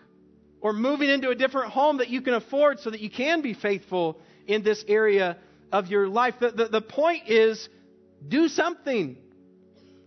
or 0.60 0.72
moving 0.72 1.08
into 1.08 1.30
a 1.30 1.34
different 1.34 1.72
home 1.72 1.98
that 1.98 2.08
you 2.08 2.20
can 2.20 2.34
afford 2.34 2.80
so 2.80 2.90
that 2.90 3.00
you 3.00 3.10
can 3.10 3.42
be 3.42 3.54
faithful 3.54 4.20
in 4.46 4.62
this 4.62 4.84
area 4.86 5.36
of 5.72 5.88
your 5.88 6.08
life. 6.08 6.34
The, 6.40 6.50
the, 6.50 6.68
the 6.68 6.80
point 6.80 7.28
is 7.28 7.68
do 8.26 8.48
something. 8.48 9.16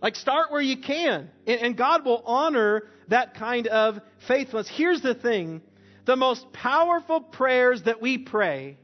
Like 0.00 0.16
start 0.16 0.50
where 0.50 0.60
you 0.60 0.78
can. 0.78 1.30
And, 1.46 1.60
and 1.60 1.76
God 1.76 2.04
will 2.04 2.22
honor 2.26 2.84
that 3.08 3.34
kind 3.34 3.66
of 3.66 4.00
faithfulness. 4.26 4.68
Here's 4.74 5.00
the 5.00 5.14
thing 5.14 5.62
the 6.04 6.16
most 6.16 6.52
powerful 6.52 7.20
prayers 7.20 7.82
that 7.84 8.00
we 8.00 8.18
pray 8.18 8.76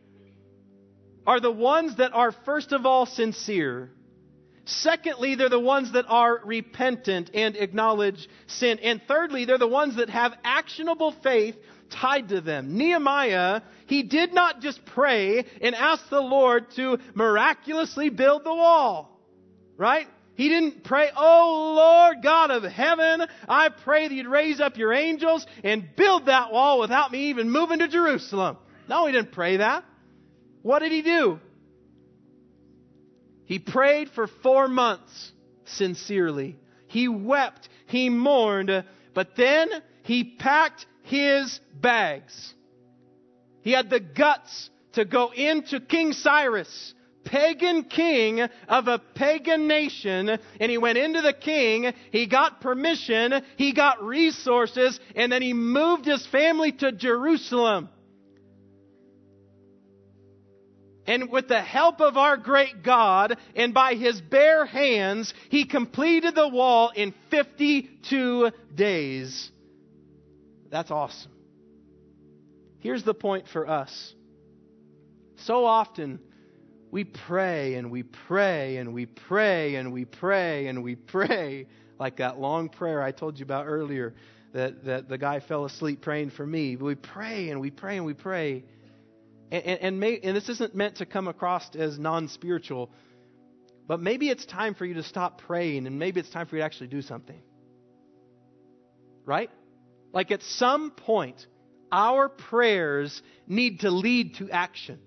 are 1.27 1.41
the 1.41 1.51
ones 1.51 1.97
that 1.97 2.13
are, 2.13 2.33
first 2.33 2.73
of 2.73 2.87
all, 2.87 3.07
sincere. 3.07 3.91
Secondly, 4.65 5.35
they're 5.35 5.49
the 5.49 5.59
ones 5.59 5.93
that 5.93 6.05
are 6.09 6.41
repentant 6.45 7.31
and 7.35 7.57
acknowledge 7.57 8.29
sin. 8.47 8.79
And 8.79 9.01
thirdly, 9.09 9.45
they're 9.45 9.59
the 9.59 9.67
ones 9.67 9.97
that 9.97 10.11
have 10.11 10.35
actionable 10.45 11.13
faith 11.23 11.57
tied 11.91 12.29
to 12.29 12.41
them. 12.41 12.77
Nehemiah, 12.77 13.63
he 13.87 14.03
did 14.03 14.35
not 14.35 14.61
just 14.61 14.85
pray 14.85 15.45
and 15.61 15.75
ask 15.75 16.09
the 16.11 16.21
Lord 16.21 16.71
to 16.73 16.99
miraculously 17.15 18.11
build 18.11 18.45
the 18.45 18.55
wall, 18.55 19.19
right? 19.77 20.07
He 20.39 20.49
didn't 20.49 20.85
pray, 20.85 21.11
Oh 21.17 21.75
Lord 21.75 22.23
God 22.23 22.53
of 22.53 22.63
heaven, 22.63 23.27
I 23.49 23.71
pray 23.71 24.07
that 24.07 24.15
you'd 24.15 24.29
raise 24.29 24.61
up 24.61 24.77
your 24.77 24.93
angels 24.93 25.45
and 25.65 25.97
build 25.97 26.27
that 26.27 26.53
wall 26.53 26.79
without 26.79 27.11
me 27.11 27.31
even 27.31 27.51
moving 27.51 27.81
to 27.81 27.89
Jerusalem. 27.89 28.57
No, 28.89 29.07
he 29.07 29.13
didn't 29.13 29.33
pray 29.33 29.57
that. 29.57 29.83
What 30.63 30.79
did 30.79 30.93
he 30.93 31.03
do? 31.03 31.41
He 33.47 33.59
prayed 33.59 34.11
for 34.11 34.29
four 34.29 34.69
months 34.69 35.33
sincerely. 35.65 36.57
He 36.87 37.09
wept. 37.09 37.69
He 37.89 38.09
mourned. 38.09 38.85
But 39.15 39.35
then 39.35 39.69
he 40.05 40.23
packed 40.23 40.87
his 41.03 41.59
bags. 41.75 42.55
He 43.63 43.73
had 43.73 43.91
the 43.91 43.99
guts 43.99 44.71
to 44.93 45.05
go 45.05 45.33
into 45.33 45.81
King 45.81 46.13
Cyrus 46.13 46.95
pagan 47.29 47.85
king 47.85 48.41
of 48.41 48.89
a 48.89 48.99
pagan 48.99 49.69
nation, 49.69 50.31
and 50.31 50.71
he 50.71 50.79
went 50.79 50.97
into 50.97 51.21
the 51.21 51.35
king, 51.35 51.93
he 52.11 52.27
got 52.27 52.61
permission, 52.61 53.43
he 53.57 53.73
got 53.73 54.03
resources, 54.03 54.99
and 55.15 55.31
then 55.31 55.43
he 55.43 55.53
moved 55.53 56.07
his 56.07 56.27
family 56.27 56.73
to 56.73 56.91
Jerusalem. 56.91 57.91
And 61.07 61.31
with 61.31 61.49
the 61.49 61.63
help 61.63 62.01
of 62.01 62.17
our 62.19 62.37
great 62.37 62.83
God 62.83 63.39
and 63.57 63.73
by 63.73 63.95
his 63.95 64.21
bare 64.21 64.67
hands, 64.67 65.33
he 65.49 65.65
completed 65.65 66.35
the 66.35 66.49
wall 66.49 66.91
in 66.95 67.15
52 67.31 68.51
days. 68.75 69.51
That's 70.71 70.91
awesome. 70.91 71.33
Here's 72.81 73.05
the 73.05 73.15
point 73.15 73.49
for 73.49 73.67
us. 73.67 74.15
So 75.37 75.65
often, 75.65 76.21
we 76.91 77.05
pray 77.05 77.75
and 77.75 77.91
we 77.91 78.03
pray 78.03 78.79
and 78.79 78.95
we 78.95 79.07
pray 79.07 79.75
and 79.75 79.93
we 79.93 80.05
pray 80.05 80.67
and 80.69 80.83
we 80.83 80.95
pray 80.95 81.67
like 81.99 82.17
that 82.17 82.39
long 82.39 82.69
prayer 82.69 83.03
I 83.03 83.13
told 83.13 83.39
you 83.39 83.45
about 83.45 83.67
earlier 83.67 84.15
that, 84.53 84.85
that 84.85 85.09
the 85.09 85.19
guy 85.19 85.41
fell 85.41 85.65
asleep 85.65 86.01
praying 86.01 86.31
for 86.31 86.47
me. 86.47 86.77
We 86.77 86.95
pray 86.95 87.51
and 87.51 87.61
we 87.61 87.71
pray 87.71 87.97
and 87.97 88.07
we 88.07 88.15
pray. 88.15 88.65
And, 89.51 89.65
and, 89.65 89.81
and, 89.81 90.01
may, 90.01 90.19
and 90.23 90.37
this 90.37 90.49
isn't 90.49 90.75
meant 90.75 90.97
to 90.97 91.07
come 91.07 91.29
across 91.29 91.75
as 91.77 91.99
non 91.99 92.29
spiritual, 92.29 92.91
but 93.87 94.01
maybe 94.01 94.29
it's 94.31 94.47
time 94.47 94.75
for 94.75 94.85
you 94.85 94.95
to 94.95 95.03
stop 95.03 95.43
praying 95.43 95.87
and 95.87 95.99
maybe 95.99 96.21
it's 96.21 96.31
time 96.31 96.47
for 96.47 96.57
you 96.57 96.61
to 96.63 96.67
actually 96.67 96.89
do 96.89 97.03
something. 97.03 97.41
Right? 99.27 99.51
Like 100.13 100.31
at 100.31 100.43
some 100.43 100.91
point, 100.91 101.47
our 101.93 102.29
prayers 102.29 103.23
need 103.47 103.81
to 103.81 103.91
lead 103.91 104.37
to 104.37 104.51
action. 104.51 104.99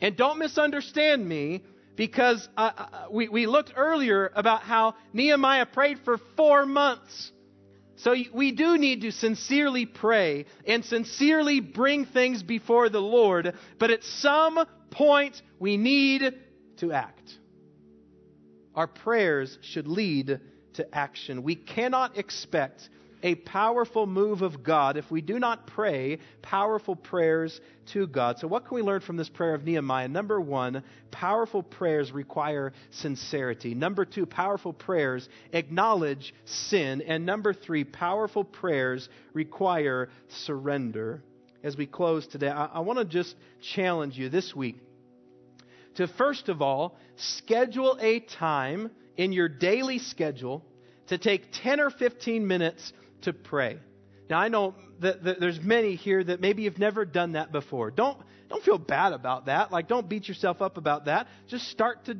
And 0.00 0.16
don't 0.16 0.38
misunderstand 0.38 1.26
me 1.26 1.62
because 1.96 2.48
uh, 2.56 2.70
uh, 2.76 2.86
we, 3.10 3.28
we 3.28 3.46
looked 3.46 3.72
earlier 3.76 4.30
about 4.34 4.62
how 4.62 4.94
Nehemiah 5.12 5.66
prayed 5.66 5.98
for 6.04 6.18
four 6.36 6.64
months. 6.64 7.32
So 7.96 8.14
we 8.32 8.52
do 8.52 8.78
need 8.78 9.00
to 9.00 9.10
sincerely 9.10 9.84
pray 9.84 10.46
and 10.64 10.84
sincerely 10.84 11.58
bring 11.58 12.06
things 12.06 12.44
before 12.44 12.88
the 12.88 13.00
Lord, 13.00 13.52
but 13.80 13.90
at 13.90 14.04
some 14.04 14.64
point 14.90 15.42
we 15.58 15.76
need 15.76 16.34
to 16.76 16.92
act. 16.92 17.36
Our 18.76 18.86
prayers 18.86 19.58
should 19.62 19.88
lead 19.88 20.38
to 20.74 20.94
action. 20.94 21.42
We 21.42 21.56
cannot 21.56 22.16
expect 22.16 22.88
a 23.22 23.34
powerful 23.34 24.06
move 24.06 24.42
of 24.42 24.62
God 24.62 24.96
if 24.96 25.10
we 25.10 25.20
do 25.20 25.38
not 25.38 25.66
pray 25.66 26.18
powerful 26.42 26.96
prayers 26.96 27.60
to 27.92 28.06
God. 28.06 28.38
So, 28.38 28.48
what 28.48 28.66
can 28.66 28.74
we 28.74 28.82
learn 28.82 29.00
from 29.00 29.16
this 29.16 29.28
prayer 29.28 29.54
of 29.54 29.64
Nehemiah? 29.64 30.08
Number 30.08 30.40
one, 30.40 30.82
powerful 31.10 31.62
prayers 31.62 32.12
require 32.12 32.72
sincerity. 32.90 33.74
Number 33.74 34.04
two, 34.04 34.26
powerful 34.26 34.72
prayers 34.72 35.28
acknowledge 35.52 36.34
sin. 36.44 37.02
And 37.02 37.26
number 37.26 37.52
three, 37.52 37.84
powerful 37.84 38.44
prayers 38.44 39.08
require 39.32 40.08
surrender. 40.44 41.22
As 41.62 41.76
we 41.76 41.86
close 41.86 42.26
today, 42.26 42.48
I, 42.48 42.66
I 42.66 42.80
want 42.80 42.98
to 42.98 43.04
just 43.04 43.34
challenge 43.74 44.16
you 44.16 44.28
this 44.28 44.54
week 44.54 44.76
to 45.98 46.06
first 46.06 46.48
of 46.48 46.62
all 46.62 46.96
schedule 47.16 47.98
a 48.00 48.20
time 48.20 48.90
in 49.16 49.32
your 49.32 49.48
daily 49.48 49.98
schedule 49.98 50.64
to 51.08 51.18
take 51.18 51.42
10 51.62 51.80
or 51.80 51.90
15 51.90 52.46
minutes 52.46 52.92
to 53.22 53.32
pray. 53.32 53.78
Now, 54.28 54.38
I 54.38 54.48
know 54.48 54.74
that, 55.00 55.24
that, 55.24 55.40
there's 55.40 55.60
many 55.60 55.94
here 55.94 56.22
that 56.22 56.40
maybe 56.40 56.62
you've 56.62 56.78
never 56.78 57.04
done 57.04 57.32
that 57.32 57.50
before. 57.52 57.90
Don't, 57.90 58.18
don't 58.48 58.62
feel 58.62 58.78
bad 58.78 59.12
about 59.12 59.46
that. 59.46 59.72
Like, 59.72 59.88
don't 59.88 60.08
beat 60.08 60.28
yourself 60.28 60.60
up 60.60 60.76
about 60.76 61.06
that. 61.06 61.28
Just 61.48 61.68
start 61.68 62.04
to 62.06 62.16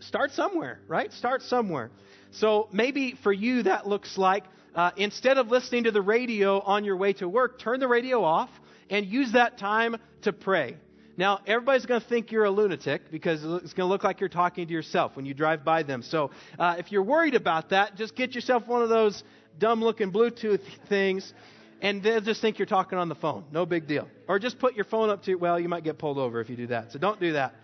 start 0.00 0.32
somewhere, 0.32 0.80
right? 0.88 1.12
Start 1.12 1.42
somewhere. 1.42 1.90
So 2.32 2.68
maybe 2.72 3.16
for 3.22 3.32
you 3.32 3.62
that 3.62 3.86
looks 3.86 4.18
like 4.18 4.44
uh, 4.74 4.90
instead 4.96 5.38
of 5.38 5.48
listening 5.48 5.84
to 5.84 5.92
the 5.92 6.02
radio 6.02 6.60
on 6.60 6.84
your 6.84 6.96
way 6.96 7.12
to 7.14 7.28
work, 7.28 7.58
turn 7.58 7.80
the 7.80 7.88
radio 7.88 8.24
off 8.24 8.50
and 8.90 9.06
use 9.06 9.32
that 9.32 9.58
time 9.58 9.96
to 10.22 10.32
pray. 10.32 10.76
Now, 11.16 11.40
everybody's 11.46 11.86
going 11.86 12.00
to 12.00 12.08
think 12.08 12.32
you're 12.32 12.44
a 12.44 12.50
lunatic 12.50 13.10
because 13.10 13.44
it's 13.44 13.72
going 13.72 13.86
to 13.86 13.92
look 13.92 14.02
like 14.02 14.18
you're 14.18 14.28
talking 14.28 14.66
to 14.66 14.72
yourself 14.72 15.14
when 15.14 15.24
you 15.24 15.32
drive 15.32 15.64
by 15.64 15.84
them. 15.84 16.02
So, 16.02 16.32
uh, 16.58 16.74
if 16.78 16.90
you're 16.90 17.04
worried 17.04 17.36
about 17.36 17.70
that, 17.70 17.94
just 17.94 18.16
get 18.16 18.34
yourself 18.34 18.66
one 18.66 18.82
of 18.82 18.88
those 18.88 19.22
dumb 19.58 19.82
looking 19.82 20.12
Bluetooth 20.12 20.60
things, 20.88 21.32
and 21.80 22.02
they'll 22.02 22.20
just 22.20 22.40
think 22.40 22.58
you're 22.58 22.66
talking 22.66 22.98
on 22.98 23.08
the 23.08 23.14
phone. 23.14 23.44
No 23.52 23.66
big 23.66 23.86
deal. 23.86 24.08
Or 24.28 24.38
just 24.38 24.58
put 24.58 24.74
your 24.74 24.84
phone 24.84 25.10
up 25.10 25.22
to, 25.24 25.34
well, 25.34 25.58
you 25.58 25.68
might 25.68 25.84
get 25.84 25.98
pulled 25.98 26.18
over 26.18 26.40
if 26.40 26.48
you 26.48 26.56
do 26.56 26.68
that. 26.68 26.92
So 26.92 26.98
don't 26.98 27.20
do 27.20 27.32
that. 27.32 27.54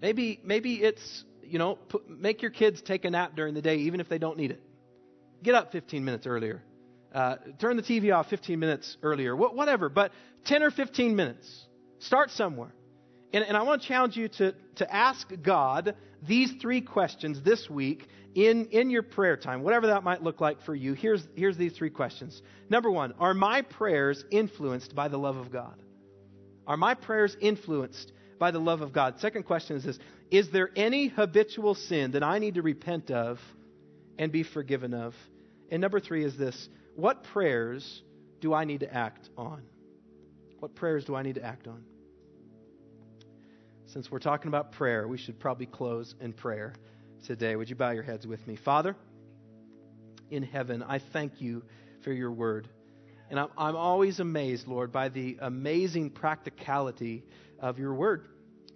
Maybe, 0.00 0.40
maybe 0.44 0.74
it's, 0.74 1.24
you 1.42 1.58
know, 1.58 1.76
put, 1.76 2.08
make 2.08 2.42
your 2.42 2.50
kids 2.50 2.82
take 2.82 3.04
a 3.04 3.10
nap 3.10 3.34
during 3.34 3.54
the 3.54 3.62
day, 3.62 3.76
even 3.78 4.00
if 4.00 4.08
they 4.08 4.18
don't 4.18 4.36
need 4.36 4.50
it. 4.50 4.62
Get 5.42 5.54
up 5.54 5.72
15 5.72 6.04
minutes 6.04 6.26
earlier. 6.26 6.62
Uh, 7.14 7.36
turn 7.58 7.76
the 7.76 7.82
TV 7.82 8.14
off 8.14 8.28
15 8.28 8.58
minutes 8.58 8.96
earlier. 9.02 9.34
Wh- 9.34 9.54
whatever, 9.54 9.88
but 9.88 10.12
10 10.44 10.62
or 10.62 10.70
15 10.70 11.16
minutes. 11.16 11.66
Start 11.98 12.30
somewhere. 12.30 12.72
And, 13.32 13.44
and 13.44 13.56
I 13.56 13.62
want 13.62 13.82
to 13.82 13.88
challenge 13.88 14.16
you 14.16 14.28
to, 14.28 14.54
to 14.76 14.94
ask 14.94 15.26
God 15.42 15.94
these 16.26 16.52
three 16.60 16.80
questions 16.80 17.42
this 17.42 17.68
week 17.68 18.06
in, 18.36 18.66
in 18.66 18.90
your 18.90 19.02
prayer 19.02 19.36
time, 19.38 19.62
whatever 19.62 19.86
that 19.88 20.04
might 20.04 20.22
look 20.22 20.42
like 20.42 20.60
for 20.60 20.74
you. 20.74 20.92
Here's, 20.92 21.26
here's 21.34 21.56
these 21.56 21.72
three 21.72 21.88
questions. 21.88 22.42
Number 22.68 22.90
one, 22.90 23.14
are 23.18 23.32
my 23.32 23.62
prayers 23.62 24.22
influenced 24.30 24.94
by 24.94 25.08
the 25.08 25.16
love 25.16 25.38
of 25.38 25.50
God? 25.50 25.82
Are 26.66 26.76
my 26.76 26.92
prayers 26.92 27.34
influenced 27.40 28.12
by 28.38 28.50
the 28.50 28.58
love 28.58 28.82
of 28.82 28.92
God? 28.92 29.18
Second 29.20 29.44
question 29.44 29.76
is 29.76 29.84
this 29.84 29.98
Is 30.30 30.50
there 30.50 30.68
any 30.76 31.08
habitual 31.08 31.74
sin 31.74 32.10
that 32.10 32.22
I 32.22 32.38
need 32.38 32.56
to 32.56 32.62
repent 32.62 33.10
of 33.10 33.40
and 34.18 34.30
be 34.30 34.42
forgiven 34.42 34.92
of? 34.92 35.14
And 35.70 35.80
number 35.80 35.98
three 35.98 36.22
is 36.22 36.36
this 36.36 36.68
What 36.94 37.24
prayers 37.24 38.02
do 38.42 38.52
I 38.52 38.64
need 38.64 38.80
to 38.80 38.94
act 38.94 39.30
on? 39.38 39.62
What 40.60 40.74
prayers 40.74 41.06
do 41.06 41.14
I 41.14 41.22
need 41.22 41.36
to 41.36 41.42
act 41.44 41.66
on? 41.66 41.82
since 43.86 44.10
we're 44.10 44.18
talking 44.18 44.48
about 44.48 44.72
prayer, 44.72 45.06
we 45.06 45.16
should 45.16 45.38
probably 45.38 45.64
close 45.64 46.16
in 46.20 46.32
prayer 46.32 46.74
today. 47.24 47.56
Would 47.56 47.70
you 47.70 47.76
bow 47.76 47.90
your 47.90 48.02
heads 48.02 48.26
with 48.26 48.46
me? 48.46 48.56
Father, 48.56 48.96
in 50.30 50.42
heaven, 50.42 50.82
I 50.82 50.98
thank 50.98 51.40
you 51.40 51.62
for 52.02 52.12
your 52.12 52.32
word. 52.32 52.68
And 53.30 53.40
I'm, 53.40 53.48
I'm 53.56 53.76
always 53.76 54.20
amazed, 54.20 54.68
Lord, 54.68 54.92
by 54.92 55.08
the 55.08 55.38
amazing 55.40 56.10
practicality 56.10 57.24
of 57.58 57.78
your 57.78 57.94
word. 57.94 58.28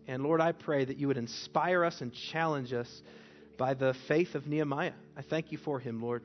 And 0.06 0.22
Lord, 0.22 0.40
I 0.40 0.52
pray 0.52 0.84
that 0.84 0.96
you 0.96 1.08
would 1.08 1.18
inspire 1.18 1.84
us 1.84 2.00
and 2.00 2.12
challenge 2.12 2.72
us 2.72 3.02
by 3.56 3.74
the 3.74 3.94
faith 4.08 4.34
of 4.34 4.46
Nehemiah. 4.46 4.94
I 5.16 5.22
thank 5.22 5.52
you 5.52 5.58
for 5.58 5.78
him, 5.78 6.02
Lord. 6.02 6.22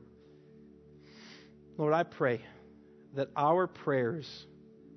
Lord, 1.78 1.94
I 1.94 2.04
pray 2.04 2.42
that 3.14 3.30
our 3.36 3.68
prayers 3.68 4.48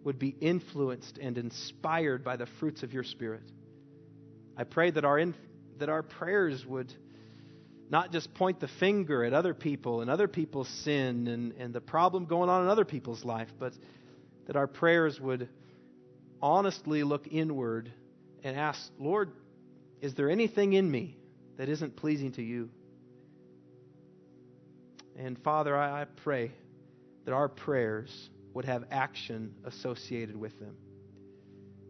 would 0.05 0.19
be 0.19 0.29
influenced 0.29 1.19
and 1.19 1.37
inspired 1.37 2.25
by 2.25 2.37
the 2.37 2.47
fruits 2.61 2.83
of 2.83 2.93
your 2.93 3.03
Spirit. 3.03 3.43
I 4.57 4.64
pray 4.64 4.91
that 4.91 5.05
our, 5.05 5.19
in, 5.19 5.35
that 5.79 5.89
our 5.89 6.03
prayers 6.03 6.64
would 6.64 6.93
not 7.91 8.12
just 8.12 8.32
point 8.34 8.61
the 8.61 8.68
finger 8.68 9.24
at 9.24 9.32
other 9.32 9.55
people 9.55 10.01
and 10.01 10.11
other 10.11 10.28
people's 10.28 10.68
sin 10.84 11.26
and, 11.26 11.53
and 11.53 11.74
the 11.74 11.80
problem 11.80 12.26
going 12.26 12.51
on 12.51 12.62
in 12.62 12.68
other 12.68 12.84
people's 12.84 13.24
life, 13.24 13.49
but 13.59 13.72
that 14.47 14.57
our 14.57 14.66
prayers 14.66 15.18
would 15.20 15.49
honestly 16.43 17.03
look 17.03 17.26
inward 17.26 17.91
and 18.45 18.57
ask, 18.57 18.80
Lord, 18.99 19.30
is 20.01 20.14
there 20.14 20.30
anything 20.30 20.74
in 20.74 20.91
me 20.91 21.16
that 21.57 21.68
isn't 21.68 21.97
pleasing 21.97 22.32
to 22.32 22.43
you? 22.43 22.70
And 25.16 25.39
Father, 25.43 25.76
I, 25.76 26.03
I 26.03 26.05
pray 26.05 26.53
that 27.24 27.32
our 27.32 27.49
prayers 27.49 28.30
would 28.55 28.64
have 28.64 28.84
action 28.91 29.55
associated 29.64 30.36
with 30.36 30.59
them. 30.61 30.76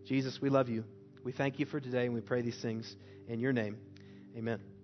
Jesus, 0.07 0.41
we 0.41 0.49
love 0.49 0.69
you. 0.69 0.85
We 1.23 1.33
thank 1.33 1.59
you 1.59 1.67
for 1.67 1.81
today, 1.81 2.07
and 2.07 2.15
we 2.15 2.23
pray 2.23 2.41
these 2.41 2.61
things 2.61 2.97
in 3.29 3.41
your 3.41 3.53
name. 3.53 3.77
Amen. 4.37 4.78